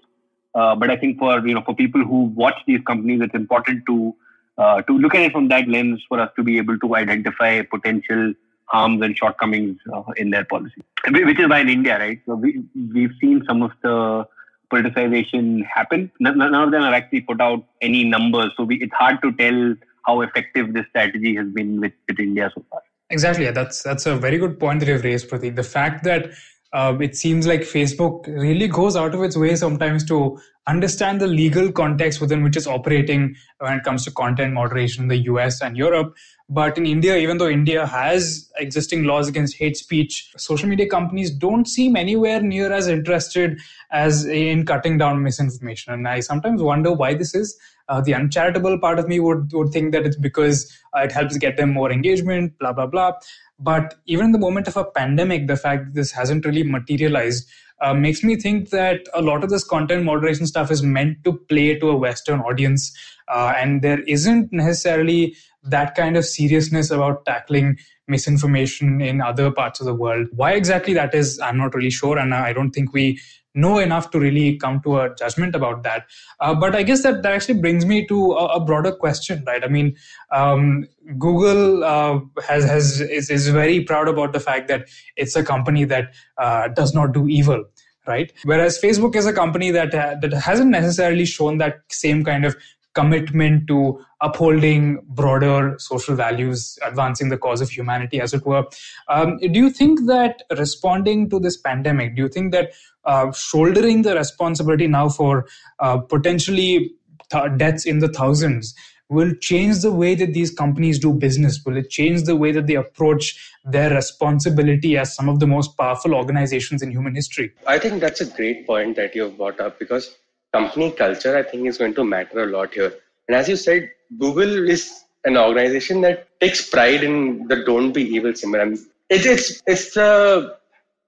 uh, 0.55 0.75
but 0.75 0.91
I 0.91 0.97
think 0.97 1.19
for 1.19 1.47
you 1.47 1.55
know 1.55 1.63
for 1.63 1.75
people 1.75 2.03
who 2.03 2.25
watch 2.45 2.57
these 2.67 2.81
companies, 2.87 3.21
it's 3.23 3.35
important 3.35 3.85
to 3.87 4.15
uh, 4.57 4.83
to 4.83 4.99
look 4.99 5.15
at 5.15 5.23
it 5.23 5.33
from 5.33 5.49
that 5.49 5.69
lens 5.69 6.03
for 6.09 6.19
us 6.19 6.31
to 6.37 6.43
be 6.43 6.57
able 6.57 6.79
to 6.79 6.97
identify 6.97 7.61
potential 7.63 8.33
harms 8.67 9.03
and 9.03 9.17
shortcomings 9.17 9.79
uh, 9.93 10.03
in 10.17 10.31
their 10.31 10.45
policy. 10.45 10.83
Which 11.11 11.39
is 11.39 11.49
why 11.49 11.61
in 11.61 11.69
India, 11.69 11.99
right? 11.99 12.21
So 12.25 12.35
we 12.35 12.65
we've 12.95 13.13
seen 13.21 13.45
some 13.47 13.63
of 13.63 13.73
the 13.83 14.27
politicization 14.73 15.65
happen. 15.67 16.11
None, 16.21 16.39
none 16.39 16.55
of 16.55 16.71
them 16.71 16.83
have 16.83 16.95
actually 16.95 17.23
put 17.23 17.41
out 17.41 17.65
any 17.81 18.05
numbers, 18.05 18.51
so 18.57 18.65
we, 18.65 18.77
it's 18.77 18.95
hard 18.95 19.21
to 19.23 19.33
tell 19.33 19.75
how 20.07 20.21
effective 20.21 20.75
this 20.75 20.87
strategy 20.91 21.35
has 21.37 21.47
been 21.49 21.81
with, 21.81 21.93
with 22.09 22.19
India 22.19 22.51
so 22.55 22.65
far. 22.71 22.83
Exactly, 23.11 23.51
that's 23.51 23.83
that's 23.83 24.07
a 24.07 24.17
very 24.17 24.39
good 24.39 24.59
point 24.59 24.81
that 24.81 24.89
you've 24.89 25.05
raised, 25.05 25.29
Prateek. 25.29 25.57
The 25.57 25.63
fact 25.63 26.05
that 26.05 26.31
uh, 26.75 26.97
it 27.01 27.17
seems 27.17 27.47
like 27.47 27.61
Facebook 27.61 28.27
really 28.27 28.67
goes 28.67 28.97
out 28.97 29.15
of 29.15 29.23
its 29.23 29.37
way 29.37 29.55
sometimes 29.55 30.05
to 30.07 30.39
understand 30.67 31.21
the 31.21 31.27
legal 31.27 31.71
context 31.71 32.21
within 32.21 32.43
which 32.43 32.57
it's 32.57 32.67
operating 32.67 33.37
when 33.59 33.75
it 33.75 33.85
comes 33.85 34.05
to 34.05 34.11
content 34.11 34.53
moderation 34.53 35.05
in 35.05 35.09
the 35.09 35.19
US 35.31 35.63
and 35.63 35.77
Europe. 35.77 36.17
But 36.49 36.77
in 36.77 36.85
India, 36.85 37.17
even 37.17 37.39
though 37.39 37.49
India 37.49 37.87
has 37.87 38.51
existing 38.59 39.05
laws 39.05 39.29
against 39.29 39.57
hate 39.57 39.77
speech, 39.77 40.33
social 40.37 40.69
media 40.69 40.89
companies 40.89 41.31
don't 41.31 41.69
seem 41.69 41.95
anywhere 41.95 42.43
near 42.43 42.73
as 42.73 42.89
interested 42.89 43.61
as 43.93 44.27
in 44.27 44.67
cutting 44.67 44.99
down 44.99 45.23
misinformation. 45.23 45.93
And 45.93 46.09
I 46.09 46.21
sometimes 46.21 46.61
wonder 46.61 46.93
why 46.93 47.15
this 47.15 47.37
is. 47.37 47.57
Uh, 47.89 48.01
the 48.01 48.15
uncharitable 48.15 48.79
part 48.79 48.99
of 48.99 49.09
me 49.09 49.21
would, 49.21 49.53
would 49.53 49.71
think 49.71 49.93
that 49.93 50.07
it's 50.07 50.17
because 50.17 50.73
uh, 50.97 51.01
it 51.01 51.13
helps 51.13 51.37
get 51.37 51.57
them 51.57 51.71
more 51.73 51.93
engagement, 51.93 52.59
blah, 52.59 52.73
blah, 52.73 52.87
blah. 52.87 53.13
But 53.59 53.95
even 54.07 54.27
in 54.27 54.33
the 54.33 54.39
moment 54.39 54.69
of 54.69 54.77
a 54.77 54.85
pandemic, 54.85 55.47
the 55.47 55.57
fact 55.57 55.95
this 55.95 56.11
hasn't 56.11 56.45
really 56.45 56.63
materialized 56.63 57.49
uh, 57.81 57.95
makes 57.95 58.23
me 58.23 58.37
think 58.37 58.71
that 58.71 59.01
a 59.15 59.21
lot 59.21 59.45
of 59.45 59.51
this 59.51 59.65
content 59.65 60.05
moderation 60.05 60.47
stuff 60.47 60.71
is 60.71 60.83
meant 60.83 61.23
to 61.25 61.33
play 61.49 61.79
to 61.79 61.91
a 61.91 61.97
Western 61.97 62.41
audience. 62.41 62.97
Uh, 63.29 63.53
and 63.57 63.83
there 63.83 64.01
isn't 64.03 64.53
necessarily 64.53 65.37
that 65.63 65.95
kind 65.95 66.17
of 66.17 66.25
seriousness 66.25 66.91
about 66.91 67.25
tackling 67.27 67.79
misinformation 68.07 69.01
in 69.01 69.21
other 69.21 69.51
parts 69.51 69.81
of 69.81 69.87
the 69.87 69.95
world. 69.95 70.29
Why 70.33 70.53
exactly 70.53 70.95
that 70.95 71.15
is, 71.15 71.41
I'm 71.41 71.57
not 71.57 71.75
really 71.75 71.91
sure. 71.91 72.19
And 72.19 72.35
I 72.35 72.53
don't 72.53 72.71
think 72.71 72.93
we 72.93 73.21
know 73.55 73.79
enough 73.79 74.11
to 74.11 74.19
really 74.19 74.57
come 74.57 74.81
to 74.83 74.99
a 74.99 75.15
judgment 75.15 75.55
about 75.55 75.83
that. 75.83 76.07
Uh, 76.41 76.55
but 76.55 76.75
I 76.75 76.83
guess 76.83 77.03
that, 77.03 77.23
that 77.23 77.33
actually 77.33 77.61
brings 77.61 77.87
me 77.87 78.07
to 78.07 78.33
a, 78.33 78.57
a 78.57 78.61
broader 78.61 78.93
question, 78.93 79.45
right? 79.47 79.63
I 79.63 79.69
mean, 79.69 79.97
um, 80.33 80.87
Google 81.19 81.85
uh, 81.85 82.21
has 82.47 82.65
has 82.65 83.01
is, 83.01 83.31
is 83.31 83.49
very 83.49 83.81
proud 83.85 84.09
about 84.09 84.33
the 84.33 84.41
fact 84.41 84.69
that 84.69 84.89
it's 85.17 85.37
a 85.37 85.45
company 85.45 85.85
that 85.85 86.15
uh, 86.39 86.69
does 86.69 86.95
not 86.95 87.13
do 87.13 87.29
evil. 87.29 87.65
Right, 88.07 88.31
whereas 88.45 88.79
Facebook 88.79 89.17
is 89.17 89.25
a 89.25 89.33
company 89.33 89.71
that 89.71 89.95
uh, 89.95 90.17
that 90.21 90.35
hasn't 90.35 90.71
necessarily 90.71 91.25
shown 91.25 91.57
that 91.57 91.77
same 91.89 92.23
kind 92.23 92.45
of 92.45 92.55
commitment 92.95 93.67
to 93.69 93.99
upholding 94.25 95.01
broader 95.09 95.77
social 95.79 96.15
values, 96.15 96.79
advancing 96.83 97.29
the 97.29 97.37
cause 97.37 97.61
of 97.61 97.69
humanity, 97.69 98.21
as 98.21 98.33
it 98.33 98.45
were. 98.47 98.65
Um, 99.09 99.37
do 99.39 99.59
you 99.65 99.71
think 99.71 100.07
that 100.07 100.43
responding 100.57 101.29
to 101.31 101.39
this 101.39 101.57
pandemic, 101.57 102.17
do 102.17 102.23
you 102.23 102.29
think 102.29 102.53
that 102.53 102.73
uh, 103.05 103.31
shouldering 103.33 104.03
the 104.03 104.15
responsibility 104.15 104.87
now 104.87 105.09
for 105.09 105.47
uh, 105.79 105.99
potentially 105.99 106.93
th- 107.31 107.57
deaths 107.59 107.85
in 107.85 107.99
the 107.99 108.09
thousands 108.09 108.75
will 109.11 109.35
change 109.35 109.83
the 109.83 109.93
way 109.93 110.15
that 110.15 110.33
these 110.33 110.51
companies 110.51 110.99
do 110.99 111.13
business? 111.13 111.63
Will 111.65 111.77
it 111.77 111.91
change 111.91 112.23
the 112.23 112.37
way 112.37 112.53
that 112.53 112.67
they 112.67 112.77
approach 112.77 113.53
their 113.65 113.95
responsibility 113.95 114.97
as 114.97 115.15
some 115.15 115.29
of 115.29 115.41
the 115.41 115.47
most 115.47 115.77
powerful 115.77 116.15
organizations 116.15 116.83
in 116.83 116.91
human 116.91 117.15
history? 117.15 117.53
I 117.67 117.79
think 117.79 118.01
that's 118.01 118.23
a 118.23 118.27
great 118.27 118.67
point 118.67 118.97
that 118.97 119.15
you've 119.15 119.37
brought 119.37 119.61
up 119.61 119.79
because 119.79 120.17
company 120.53 120.91
culture, 120.93 121.37
I 121.37 121.43
think, 121.43 121.67
is 121.67 121.79
going 121.79 121.95
to 121.95 122.05
matter 122.05 122.45
a 122.45 122.47
lot 122.47 122.73
here. 122.73 122.95
And 123.29 123.37
as 123.37 123.49
you 123.49 123.57
said, 123.57 123.91
Google 124.19 124.69
is 124.69 125.05
an 125.25 125.37
organization 125.37 126.01
that 126.03 126.29
takes 126.41 126.69
pride 126.69 127.03
in 127.03 127.47
the 127.49 127.65
"Don't 127.65 127.93
be 127.93 128.03
evil" 128.03 128.35
symbol. 128.35 128.73
It, 129.11 129.27
it's 129.27 129.63
it's 129.67 129.95
the 129.95 130.57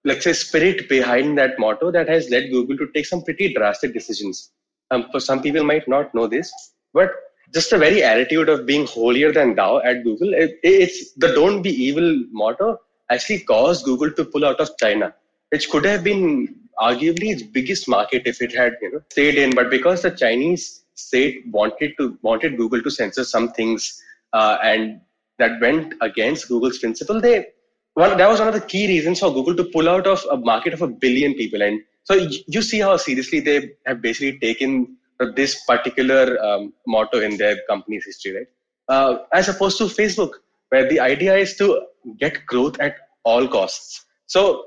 let's 0.05 0.25
say 0.25 0.33
spirit 0.33 0.89
behind 0.89 1.37
that 1.39 1.59
motto 1.59 1.91
that 1.91 2.09
has 2.09 2.31
led 2.31 2.51
Google 2.51 2.77
to 2.79 2.89
take 2.95 3.07
some 3.07 3.23
pretty 3.23 3.53
drastic 3.53 3.93
decisions. 3.93 4.51
Um, 4.91 5.09
for 5.11 5.21
some 5.21 5.43
people 5.43 5.65
might 5.65 5.89
not 5.89 6.15
know 6.15 6.27
this, 6.27 6.53
but 6.95 7.11
just 7.53 7.71
the 7.71 7.79
very 7.79 8.03
attitude 8.03 8.49
of 8.49 8.67
being 8.67 8.87
holier 8.87 9.33
than 9.33 9.55
thou 9.55 9.79
at 9.79 10.05
Google. 10.05 10.33
It, 10.35 10.59
it's 10.63 11.13
the 11.15 11.35
"Don't 11.35 11.63
be 11.63 11.71
evil" 11.71 12.25
motto 12.31 12.79
actually 13.11 13.41
caused 13.41 13.85
Google 13.85 14.11
to 14.13 14.25
pull 14.25 14.45
out 14.45 14.61
of 14.61 14.71
China, 14.79 15.15
which 15.51 15.71
could 15.71 15.85
have 15.85 16.03
been 16.03 16.55
arguably 16.81 17.33
its 17.33 17.43
biggest 17.43 17.89
market 17.89 18.23
if 18.27 18.43
it 18.43 18.55
had 18.55 18.77
you 18.83 18.93
know 18.93 19.01
stayed 19.11 19.37
in 19.37 19.55
but 19.55 19.71
because 19.71 20.03
the 20.03 20.11
chinese 20.11 20.83
state 20.97 21.45
wanted 21.51 21.93
to 21.99 22.19
wanted 22.23 22.57
google 22.57 22.83
to 22.83 22.91
censor 22.91 23.25
some 23.25 23.53
things 23.53 24.03
uh, 24.33 24.59
and 24.63 25.01
that 25.39 25.61
went 25.61 25.95
against 26.01 26.49
google's 26.49 26.79
principle. 26.79 27.21
They 27.21 27.47
one 27.95 28.17
that 28.17 28.29
was 28.29 28.39
one 28.39 28.49
of 28.49 28.55
the 28.55 28.61
key 28.61 28.87
reasons 28.87 29.21
for 29.21 29.33
google 29.33 29.57
to 29.57 29.65
pull 29.65 29.89
out 29.89 30.07
of 30.07 30.25
a 30.31 30.37
market 30.37 30.75
of 30.75 30.83
a 30.83 30.89
billion 30.89 31.35
people. 31.35 31.63
And 31.63 31.81
so 32.05 32.15
you 32.47 32.63
see 32.63 32.81
how 32.81 32.97
seriously 32.97 33.41
they 33.41 33.73
have 33.87 34.01
basically 34.01 34.39
taken 34.39 34.97
this 35.35 35.65
particular 35.65 36.39
um, 36.45 36.73
motto 36.87 37.21
in 37.21 37.37
their 37.37 37.57
company's 37.69 38.05
history 38.05 38.37
right? 38.37 38.47
Uh, 38.89 39.19
as 39.33 39.49
opposed 39.49 39.79
to 39.79 39.85
facebook 39.85 40.33
where 40.71 40.89
the 40.89 41.01
idea 41.01 41.37
is 41.37 41.57
to 41.57 41.87
get 42.19 42.45
growth 42.47 42.79
at 42.81 42.97
all 43.25 43.49
costs. 43.49 44.05
So 44.27 44.65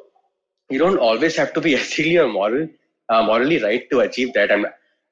you 0.69 0.79
don't 0.79 0.97
always 0.97 1.35
have 1.35 1.53
to 1.53 1.61
be 1.61 1.75
ethically 1.79 2.17
or 2.17 2.27
moral, 2.27 2.67
uh, 3.09 3.23
morally 3.23 3.61
right 3.61 3.89
to 3.89 4.01
achieve 4.01 4.33
that. 4.33 4.51
I'm, 4.51 4.65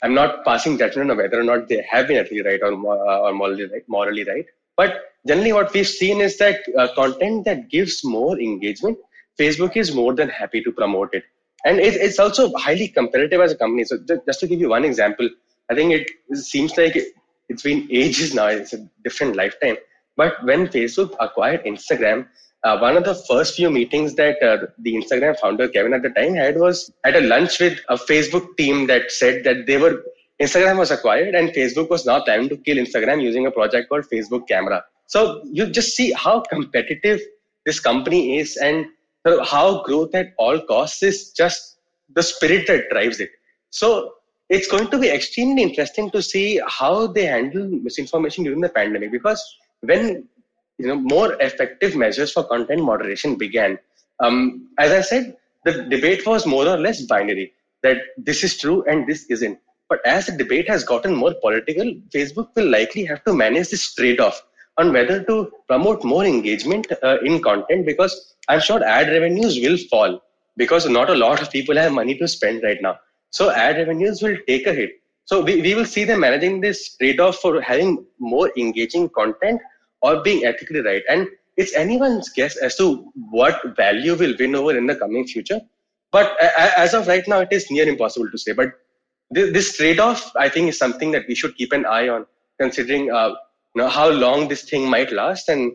I'm 0.03 0.13
not 0.13 0.45
passing 0.45 0.77
judgment 0.77 1.11
on 1.11 1.17
whether 1.17 1.39
or 1.39 1.43
not 1.43 1.67
they 1.67 1.85
have 1.89 2.07
been 2.07 2.17
ethically 2.17 2.43
right 2.43 2.59
or, 2.61 2.73
uh, 2.73 3.19
or 3.19 3.33
morally 3.33 3.65
right, 3.65 3.83
morally 3.87 4.23
right. 4.23 4.45
But 4.75 5.01
generally, 5.27 5.53
what 5.53 5.73
we've 5.73 5.87
seen 5.87 6.21
is 6.21 6.37
that 6.37 6.59
uh, 6.77 6.87
content 6.93 7.45
that 7.45 7.69
gives 7.69 8.03
more 8.03 8.39
engagement, 8.39 8.97
Facebook 9.39 9.75
is 9.75 9.93
more 9.93 10.13
than 10.13 10.29
happy 10.29 10.61
to 10.63 10.71
promote 10.71 11.13
it. 11.13 11.23
And 11.65 11.79
it, 11.79 11.95
it's 11.95 12.19
also 12.19 12.53
highly 12.53 12.87
competitive 12.87 13.41
as 13.41 13.51
a 13.51 13.57
company. 13.57 13.83
So 13.85 13.97
just 14.25 14.39
to 14.41 14.47
give 14.47 14.59
you 14.59 14.69
one 14.69 14.85
example, 14.85 15.27
I 15.69 15.75
think 15.75 15.93
it 15.93 16.37
seems 16.37 16.77
like 16.77 16.95
it, 16.95 17.07
it's 17.49 17.63
been 17.63 17.87
ages 17.91 18.35
now. 18.35 18.47
It's 18.47 18.73
a 18.73 18.87
different 19.03 19.35
lifetime. 19.35 19.77
But 20.15 20.43
when 20.43 20.67
Facebook 20.67 21.15
acquired 21.19 21.65
Instagram, 21.65 22.27
uh, 22.63 22.77
one 22.79 22.97
of 22.97 23.03
the 23.03 23.15
first 23.15 23.55
few 23.55 23.69
meetings 23.69 24.15
that 24.15 24.41
uh, 24.41 24.65
the 24.79 24.95
Instagram 24.95 25.37
founder 25.39 25.67
Kevin 25.67 25.93
at 25.93 26.01
the 26.01 26.09
time 26.09 26.33
had 26.33 26.57
was 26.57 26.91
at 27.05 27.15
a 27.15 27.21
lunch 27.21 27.59
with 27.59 27.79
a 27.89 27.95
Facebook 27.95 28.57
team 28.57 28.87
that 28.87 29.11
said 29.11 29.43
that 29.43 29.67
they 29.67 29.77
were 29.77 30.03
Instagram 30.41 30.77
was 30.77 30.91
acquired 30.91 31.33
and 31.33 31.49
Facebook 31.49 31.89
was 31.89 32.05
now 32.05 32.21
planning 32.21 32.49
to 32.49 32.57
kill 32.57 32.77
Instagram 32.77 33.21
using 33.21 33.47
a 33.47 33.51
project 33.51 33.89
called 33.89 34.05
Facebook 34.11 34.47
Camera. 34.47 34.83
So 35.07 35.41
you 35.45 35.67
just 35.67 35.95
see 35.95 36.11
how 36.11 36.41
competitive 36.41 37.19
this 37.65 37.79
company 37.79 38.37
is 38.37 38.55
and 38.57 38.85
how 39.25 39.83
growth 39.83 40.13
at 40.13 40.27
all 40.37 40.59
costs 40.61 41.01
is 41.03 41.31
just 41.31 41.79
the 42.15 42.23
spirit 42.23 42.67
that 42.67 42.89
drives 42.91 43.19
it. 43.19 43.29
So 43.71 44.13
it's 44.49 44.69
going 44.69 44.89
to 44.89 44.97
be 44.97 45.09
extremely 45.09 45.63
interesting 45.63 46.09
to 46.11 46.21
see 46.21 46.61
how 46.67 47.07
they 47.07 47.25
handle 47.25 47.67
misinformation 47.67 48.43
during 48.43 48.61
the 48.61 48.69
pandemic 48.69 49.11
because 49.11 49.43
when 49.81 50.27
you 50.77 50.87
know 50.87 50.95
more 50.95 51.33
effective 51.41 51.95
measures 51.95 52.31
for 52.31 52.43
content 52.43 52.83
moderation 52.83 53.35
began. 53.35 53.77
Um, 54.19 54.69
as 54.79 54.91
I 54.91 55.01
said, 55.01 55.37
the 55.65 55.83
debate 55.83 56.25
was 56.25 56.45
more 56.45 56.67
or 56.67 56.77
less 56.77 57.01
binary 57.01 57.53
that 57.83 57.97
this 58.17 58.43
is 58.43 58.57
true 58.57 58.83
and 58.87 59.07
this 59.07 59.25
isn't. 59.29 59.59
But 59.89 60.05
as 60.05 60.25
the 60.25 60.33
debate 60.33 60.67
has 60.69 60.83
gotten 60.83 61.15
more 61.15 61.33
political, 61.41 61.93
Facebook 62.13 62.49
will 62.55 62.69
likely 62.69 63.05
have 63.05 63.23
to 63.25 63.33
manage 63.33 63.69
this 63.69 63.93
trade 63.93 64.19
off 64.19 64.41
on 64.77 64.93
whether 64.93 65.23
to 65.23 65.51
promote 65.67 66.03
more 66.03 66.25
engagement 66.25 66.87
uh, 67.03 67.17
in 67.23 67.41
content 67.41 67.85
because 67.85 68.35
I'm 68.49 68.59
sure 68.59 68.83
ad 68.83 69.07
revenues 69.07 69.59
will 69.59 69.77
fall 69.89 70.21
because 70.55 70.87
not 70.89 71.09
a 71.09 71.15
lot 71.15 71.41
of 71.41 71.51
people 71.51 71.75
have 71.77 71.91
money 71.91 72.17
to 72.17 72.27
spend 72.27 72.63
right 72.63 72.81
now. 72.81 72.97
So 73.31 73.51
ad 73.51 73.77
revenues 73.77 74.21
will 74.21 74.37
take 74.47 74.67
a 74.67 74.73
hit. 74.73 74.91
So 75.25 75.41
we, 75.41 75.61
we 75.61 75.75
will 75.75 75.85
see 75.85 76.03
them 76.03 76.21
managing 76.21 76.61
this 76.61 76.95
trade 76.97 77.19
off 77.19 77.37
for 77.37 77.61
having 77.61 78.05
more 78.19 78.51
engaging 78.57 79.09
content 79.09 79.59
or 80.01 80.21
being 80.21 80.45
ethically 80.45 80.81
right. 80.81 81.03
And 81.09 81.27
it's 81.57 81.75
anyone's 81.75 82.29
guess 82.29 82.55
as 82.57 82.75
to 82.75 83.11
what 83.31 83.75
value 83.75 84.15
will 84.15 84.35
win 84.39 84.55
over 84.55 84.77
in 84.77 84.87
the 84.87 84.95
coming 84.95 85.25
future. 85.25 85.59
But 86.11 86.39
as 86.41 86.93
of 86.93 87.07
right 87.07 87.27
now, 87.27 87.39
it 87.39 87.49
is 87.51 87.69
near 87.69 87.87
impossible 87.87 88.29
to 88.31 88.37
say. 88.37 88.53
But 88.53 88.69
this 89.31 89.75
trade-off, 89.75 90.31
I 90.37 90.49
think, 90.49 90.69
is 90.69 90.77
something 90.77 91.11
that 91.11 91.25
we 91.27 91.35
should 91.35 91.55
keep 91.57 91.73
an 91.73 91.85
eye 91.85 92.07
on, 92.07 92.25
considering 92.59 93.11
uh, 93.11 93.29
you 93.75 93.81
know 93.81 93.89
how 93.89 94.09
long 94.09 94.47
this 94.47 94.63
thing 94.63 94.89
might 94.89 95.11
last 95.11 95.49
and 95.49 95.73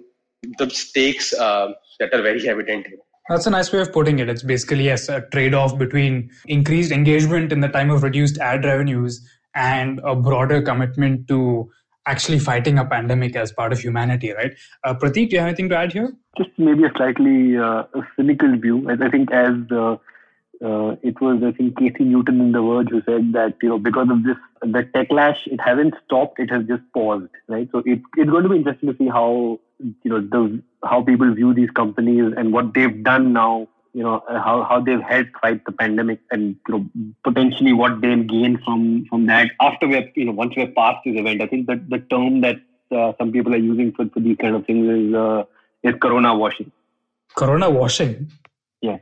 the 0.59 0.71
stakes 0.71 1.35
uh, 1.35 1.73
that 2.01 2.13
are 2.15 2.23
very 2.23 2.49
evident 2.49 2.87
here. 2.87 2.99
That's 3.29 3.47
a 3.47 3.51
nice 3.51 3.73
way 3.73 3.81
of 3.81 3.93
putting 3.93 4.19
it. 4.19 4.29
It's 4.29 4.43
basically 4.43 4.85
yes, 4.85 5.09
a 5.09 5.21
trade 5.33 5.55
off 5.55 5.79
between 5.79 6.31
increased 6.47 6.91
engagement 6.91 7.53
in 7.53 7.61
the 7.61 7.69
time 7.69 7.91
of 7.91 8.03
reduced 8.03 8.39
ad 8.39 8.65
revenues 8.65 9.27
and 9.55 10.01
a 10.05 10.17
broader 10.17 10.63
commitment 10.63 11.29
to 11.29 11.71
actually 12.07 12.39
fighting 12.39 12.79
a 12.79 12.85
pandemic 12.85 13.37
as 13.37 13.53
part 13.53 13.73
of 13.73 13.81
humanity, 13.81 14.33
right? 14.33 14.53
Uh, 14.85 14.95
Prateek, 14.95 15.31
do 15.31 15.37
you 15.37 15.39
have 15.39 15.49
anything 15.49 15.69
to 15.69 15.77
add 15.77 15.93
here? 15.93 16.13
Just 16.37 16.51
maybe 16.59 16.85
a 16.85 16.91
slightly 16.97 17.57
uh, 17.57 17.85
cynical 18.17 18.57
view. 18.57 18.89
I, 18.91 19.07
I 19.07 19.11
think 19.11 19.31
as 19.31 19.53
uh, 19.71 19.97
uh, 20.63 20.95
it 21.03 21.21
was 21.21 21.43
I 21.43 21.53
think 21.53 21.79
Casey 21.79 22.05
Newton 22.05 22.41
in 22.41 22.53
The 22.53 22.63
Verge 22.63 22.91
who 22.91 23.03
said 23.03 23.33
that 23.33 23.57
you 23.63 23.69
know 23.69 23.79
because 23.79 24.09
of 24.11 24.23
this 24.23 24.37
the 24.61 24.85
techlash 24.95 25.39
it 25.47 25.61
hasn't 25.61 25.95
stopped 26.05 26.39
it 26.39 26.51
has 26.51 26.65
just 26.67 26.83
paused 26.95 27.29
right 27.49 27.69
so 27.73 27.83
it, 27.85 28.01
it's 28.17 28.31
going 28.31 28.45
to 28.45 28.49
be 28.49 28.57
interesting 28.57 28.89
to 28.93 28.97
see 28.97 29.09
how 29.09 29.59
you 29.81 30.11
know 30.11 30.21
the 30.21 30.63
how 30.85 31.03
people 31.03 31.35
view 31.35 31.53
these 31.53 31.71
companies 31.71 32.33
and 32.37 32.53
what 32.53 32.75
they've 32.75 33.03
done 33.03 33.33
now 33.33 33.67
you 33.95 34.03
know 34.03 34.23
how, 34.29 34.65
how 34.69 34.81
they've 34.81 35.03
helped 35.03 35.31
fight 35.41 35.65
the 35.65 35.73
pandemic 35.73 36.21
and 36.31 36.57
you 36.67 36.75
know 36.75 36.87
potentially 37.25 37.73
what 37.73 38.01
they'll 38.01 38.23
gain 38.23 38.59
from 38.65 39.05
from 39.07 39.27
that 39.27 39.51
after 39.61 39.87
we're 39.87 40.11
you 40.15 40.25
know 40.25 40.33
once 40.33 40.55
we're 40.57 40.69
past 40.69 40.99
this 41.05 41.17
event 41.17 41.43
I 41.43 41.47
think 41.47 41.67
that 41.67 41.89
the 41.91 41.99
term 41.99 42.41
that 42.41 42.57
uh, 42.91 43.13
some 43.19 43.33
people 43.33 43.55
are 43.55 43.65
using 43.73 43.93
for, 43.93 44.09
for 44.09 44.21
these 44.21 44.37
kind 44.41 44.57
of 44.57 44.67
things 44.67 44.89
is 44.89 45.15
uh, 45.15 45.45
is 45.83 45.95
corona 46.01 46.35
washing 46.35 46.73
corona 47.35 47.69
washing 47.71 48.31
yeah 48.81 48.99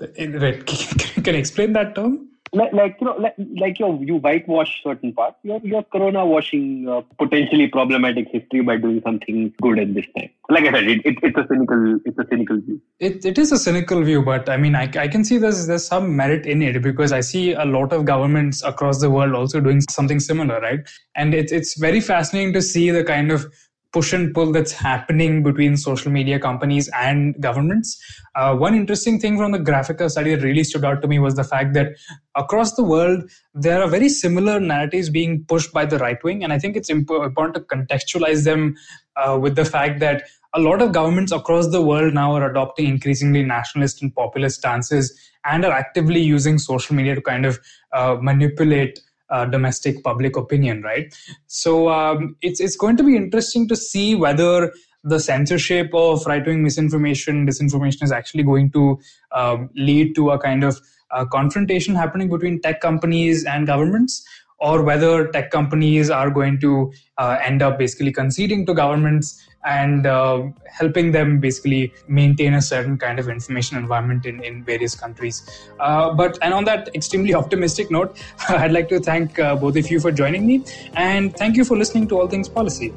Right. 0.00 0.66
Can 0.66 1.34
you 1.34 1.40
explain 1.40 1.72
that 1.74 1.94
term? 1.94 2.28
Like, 2.54 2.96
you 3.00 3.06
know, 3.06 3.16
like, 3.16 3.34
like 3.58 3.78
you 3.78 3.98
you 4.02 4.16
whitewash 4.16 4.82
certain 4.82 5.12
parts. 5.12 5.36
You're 5.42 5.60
you're 5.62 5.82
corona 5.82 6.24
washing 6.24 6.88
uh, 6.88 7.00
potentially 7.18 7.66
problematic 7.66 8.28
history 8.30 8.60
by 8.60 8.76
doing 8.76 9.02
something 9.04 9.52
good 9.60 9.78
at 9.78 9.92
this 9.94 10.06
time. 10.16 10.30
Like 10.48 10.64
I 10.64 10.72
said, 10.72 10.84
it, 10.84 11.04
it, 11.04 11.18
it's 11.22 11.36
a 11.36 11.46
cynical 11.48 11.98
it's 12.04 12.18
a 12.18 12.26
cynical 12.30 12.60
view. 12.60 12.80
It 13.00 13.24
it 13.24 13.38
is 13.38 13.50
a 13.50 13.58
cynical 13.58 14.02
view, 14.04 14.22
but 14.22 14.48
I 14.48 14.56
mean, 14.56 14.76
I, 14.76 14.84
I 14.96 15.08
can 15.08 15.24
see 15.24 15.38
there's 15.38 15.66
there's 15.66 15.86
some 15.86 16.16
merit 16.16 16.46
in 16.46 16.62
it 16.62 16.80
because 16.80 17.12
I 17.12 17.20
see 17.20 17.52
a 17.52 17.64
lot 17.64 17.92
of 17.92 18.04
governments 18.04 18.62
across 18.62 19.00
the 19.00 19.10
world 19.10 19.34
also 19.34 19.60
doing 19.60 19.80
something 19.90 20.20
similar, 20.20 20.60
right? 20.60 20.80
And 21.16 21.34
it's 21.34 21.50
it's 21.52 21.78
very 21.78 22.00
fascinating 22.00 22.52
to 22.54 22.62
see 22.62 22.90
the 22.90 23.04
kind 23.04 23.32
of 23.32 23.46
push 23.94 24.12
and 24.12 24.34
pull 24.34 24.50
that's 24.52 24.72
happening 24.72 25.42
between 25.44 25.76
social 25.76 26.10
media 26.10 26.38
companies 26.38 26.90
and 26.94 27.40
governments. 27.40 27.96
Uh, 28.34 28.54
one 28.54 28.74
interesting 28.74 29.20
thing 29.20 29.38
from 29.38 29.52
the 29.52 29.58
Graphika 29.58 30.10
study 30.10 30.34
that 30.34 30.42
really 30.42 30.64
stood 30.64 30.84
out 30.84 31.00
to 31.00 31.06
me 31.06 31.20
was 31.20 31.36
the 31.36 31.44
fact 31.44 31.74
that 31.74 31.92
across 32.34 32.74
the 32.74 32.82
world, 32.82 33.30
there 33.54 33.80
are 33.80 33.88
very 33.88 34.08
similar 34.08 34.58
narratives 34.58 35.08
being 35.08 35.44
pushed 35.44 35.72
by 35.72 35.86
the 35.86 35.98
right 35.98 36.22
wing. 36.24 36.42
And 36.42 36.52
I 36.52 36.58
think 36.58 36.76
it's 36.76 36.90
important 36.90 37.54
to 37.54 37.60
contextualize 37.60 38.44
them 38.44 38.74
uh, 39.14 39.38
with 39.40 39.54
the 39.54 39.64
fact 39.64 40.00
that 40.00 40.24
a 40.54 40.60
lot 40.60 40.82
of 40.82 40.92
governments 40.92 41.32
across 41.32 41.68
the 41.68 41.82
world 41.82 42.14
now 42.14 42.34
are 42.34 42.50
adopting 42.50 42.86
increasingly 42.86 43.44
nationalist 43.44 44.02
and 44.02 44.14
populist 44.14 44.58
stances 44.58 45.16
and 45.44 45.64
are 45.64 45.72
actively 45.72 46.20
using 46.20 46.58
social 46.58 46.96
media 46.96 47.14
to 47.14 47.20
kind 47.20 47.46
of 47.46 47.60
uh, 47.92 48.16
manipulate 48.20 49.00
uh, 49.30 49.44
domestic 49.46 50.02
public 50.04 50.36
opinion, 50.36 50.82
right? 50.82 51.14
So 51.46 51.88
um, 51.88 52.36
it's 52.42 52.60
it's 52.60 52.76
going 52.76 52.96
to 52.96 53.02
be 53.02 53.16
interesting 53.16 53.68
to 53.68 53.76
see 53.76 54.14
whether 54.14 54.72
the 55.02 55.20
censorship 55.20 55.90
of 55.92 56.24
right 56.26 56.44
wing 56.46 56.62
misinformation, 56.62 57.46
disinformation 57.46 58.02
is 58.02 58.12
actually 58.12 58.42
going 58.42 58.70
to 58.70 58.98
um, 59.32 59.70
lead 59.74 60.14
to 60.14 60.30
a 60.30 60.38
kind 60.38 60.64
of 60.64 60.80
uh, 61.10 61.24
confrontation 61.26 61.94
happening 61.94 62.28
between 62.30 62.60
tech 62.60 62.80
companies 62.80 63.44
and 63.44 63.66
governments, 63.66 64.26
or 64.58 64.82
whether 64.82 65.28
tech 65.28 65.50
companies 65.50 66.10
are 66.10 66.30
going 66.30 66.58
to 66.60 66.92
uh, 67.18 67.38
end 67.42 67.62
up 67.62 67.78
basically 67.78 68.12
conceding 68.12 68.64
to 68.64 68.72
governments 68.72 69.46
and 69.64 70.06
uh, 70.06 70.42
helping 70.66 71.12
them 71.12 71.40
basically 71.40 71.92
maintain 72.06 72.54
a 72.54 72.62
certain 72.62 72.98
kind 72.98 73.18
of 73.18 73.28
information 73.28 73.76
environment 73.78 74.26
in, 74.26 74.42
in 74.42 74.62
various 74.62 74.94
countries. 74.94 75.42
Uh, 75.80 76.12
but 76.12 76.38
and 76.42 76.52
on 76.54 76.64
that 76.64 76.94
extremely 76.94 77.34
optimistic 77.42 77.90
note, 77.90 78.18
I'd 78.48 78.72
like 78.72 78.88
to 78.90 79.00
thank 79.00 79.38
uh, 79.38 79.56
both 79.56 79.76
of 79.76 79.90
you 79.90 80.00
for 80.00 80.12
joining 80.12 80.46
me 80.46 80.64
and 80.94 81.34
thank 81.36 81.56
you 81.56 81.64
for 81.64 81.76
listening 81.76 82.08
to 82.08 82.20
All 82.20 82.28
Things 82.28 82.48
Policy. 82.48 82.92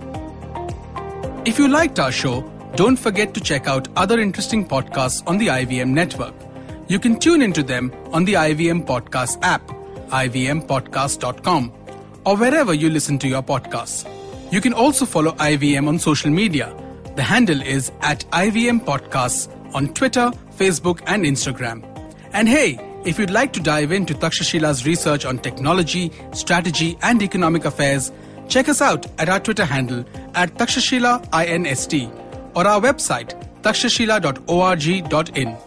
If 1.46 1.58
you 1.58 1.68
liked 1.68 2.00
our 2.00 2.12
show, 2.12 2.42
don't 2.76 2.98
forget 2.98 3.34
to 3.34 3.40
check 3.40 3.68
out 3.68 3.88
other 3.96 4.20
interesting 4.20 4.68
podcasts 4.68 5.24
on 5.26 5.38
the 5.38 5.48
IVM 5.48 5.90
network. 5.90 6.36
You 6.90 7.00
can 7.00 7.20
tune 7.20 7.42
into 7.42 7.64
them 7.64 7.92
on 8.12 8.26
the 8.26 8.34
IVM 8.34 8.86
Podcast 8.86 9.40
app, 9.42 9.66
ivmpodcast.com, 10.10 11.74
or 12.26 12.38
wherever 12.38 12.74
you 12.74 12.90
listen 12.90 13.18
to 13.20 13.28
your 13.28 13.44
podcasts. 13.44 14.17
You 14.52 14.62
can 14.62 14.74
also 14.74 15.06
follow 15.06 15.32
IVM 15.34 15.88
on 15.88 16.00
social 16.00 16.32
media. 16.32 16.74
The 17.16 17.24
handle 17.24 17.62
is 17.62 17.92
at 18.02 18.20
IVM 18.32 18.86
Podcasts 18.86 19.50
on 19.74 19.94
Twitter, 19.94 20.32
Facebook, 20.58 21.02
and 21.06 21.26
Instagram. 21.26 21.84
And 22.32 22.48
hey, 22.48 22.80
if 23.06 23.20
you'd 23.20 23.30
like 23.30 23.52
to 23.54 23.60
dive 23.60 23.92
into 23.92 24.14
Takshashila's 24.14 24.86
research 24.86 25.26
on 25.26 25.40
technology, 25.40 26.12
strategy, 26.34 26.98
and 27.02 27.22
economic 27.22 27.66
affairs, 27.66 28.12
check 28.48 28.70
us 28.70 28.82
out 28.82 29.06
at 29.20 29.28
our 29.28 29.40
Twitter 29.40 29.66
handle 29.66 30.06
at 30.34 30.54
Takshashila 30.56 31.30
INST 31.32 32.10
or 32.56 32.66
our 32.66 32.80
website 32.80 33.34
takshashila.org.in. 33.64 35.67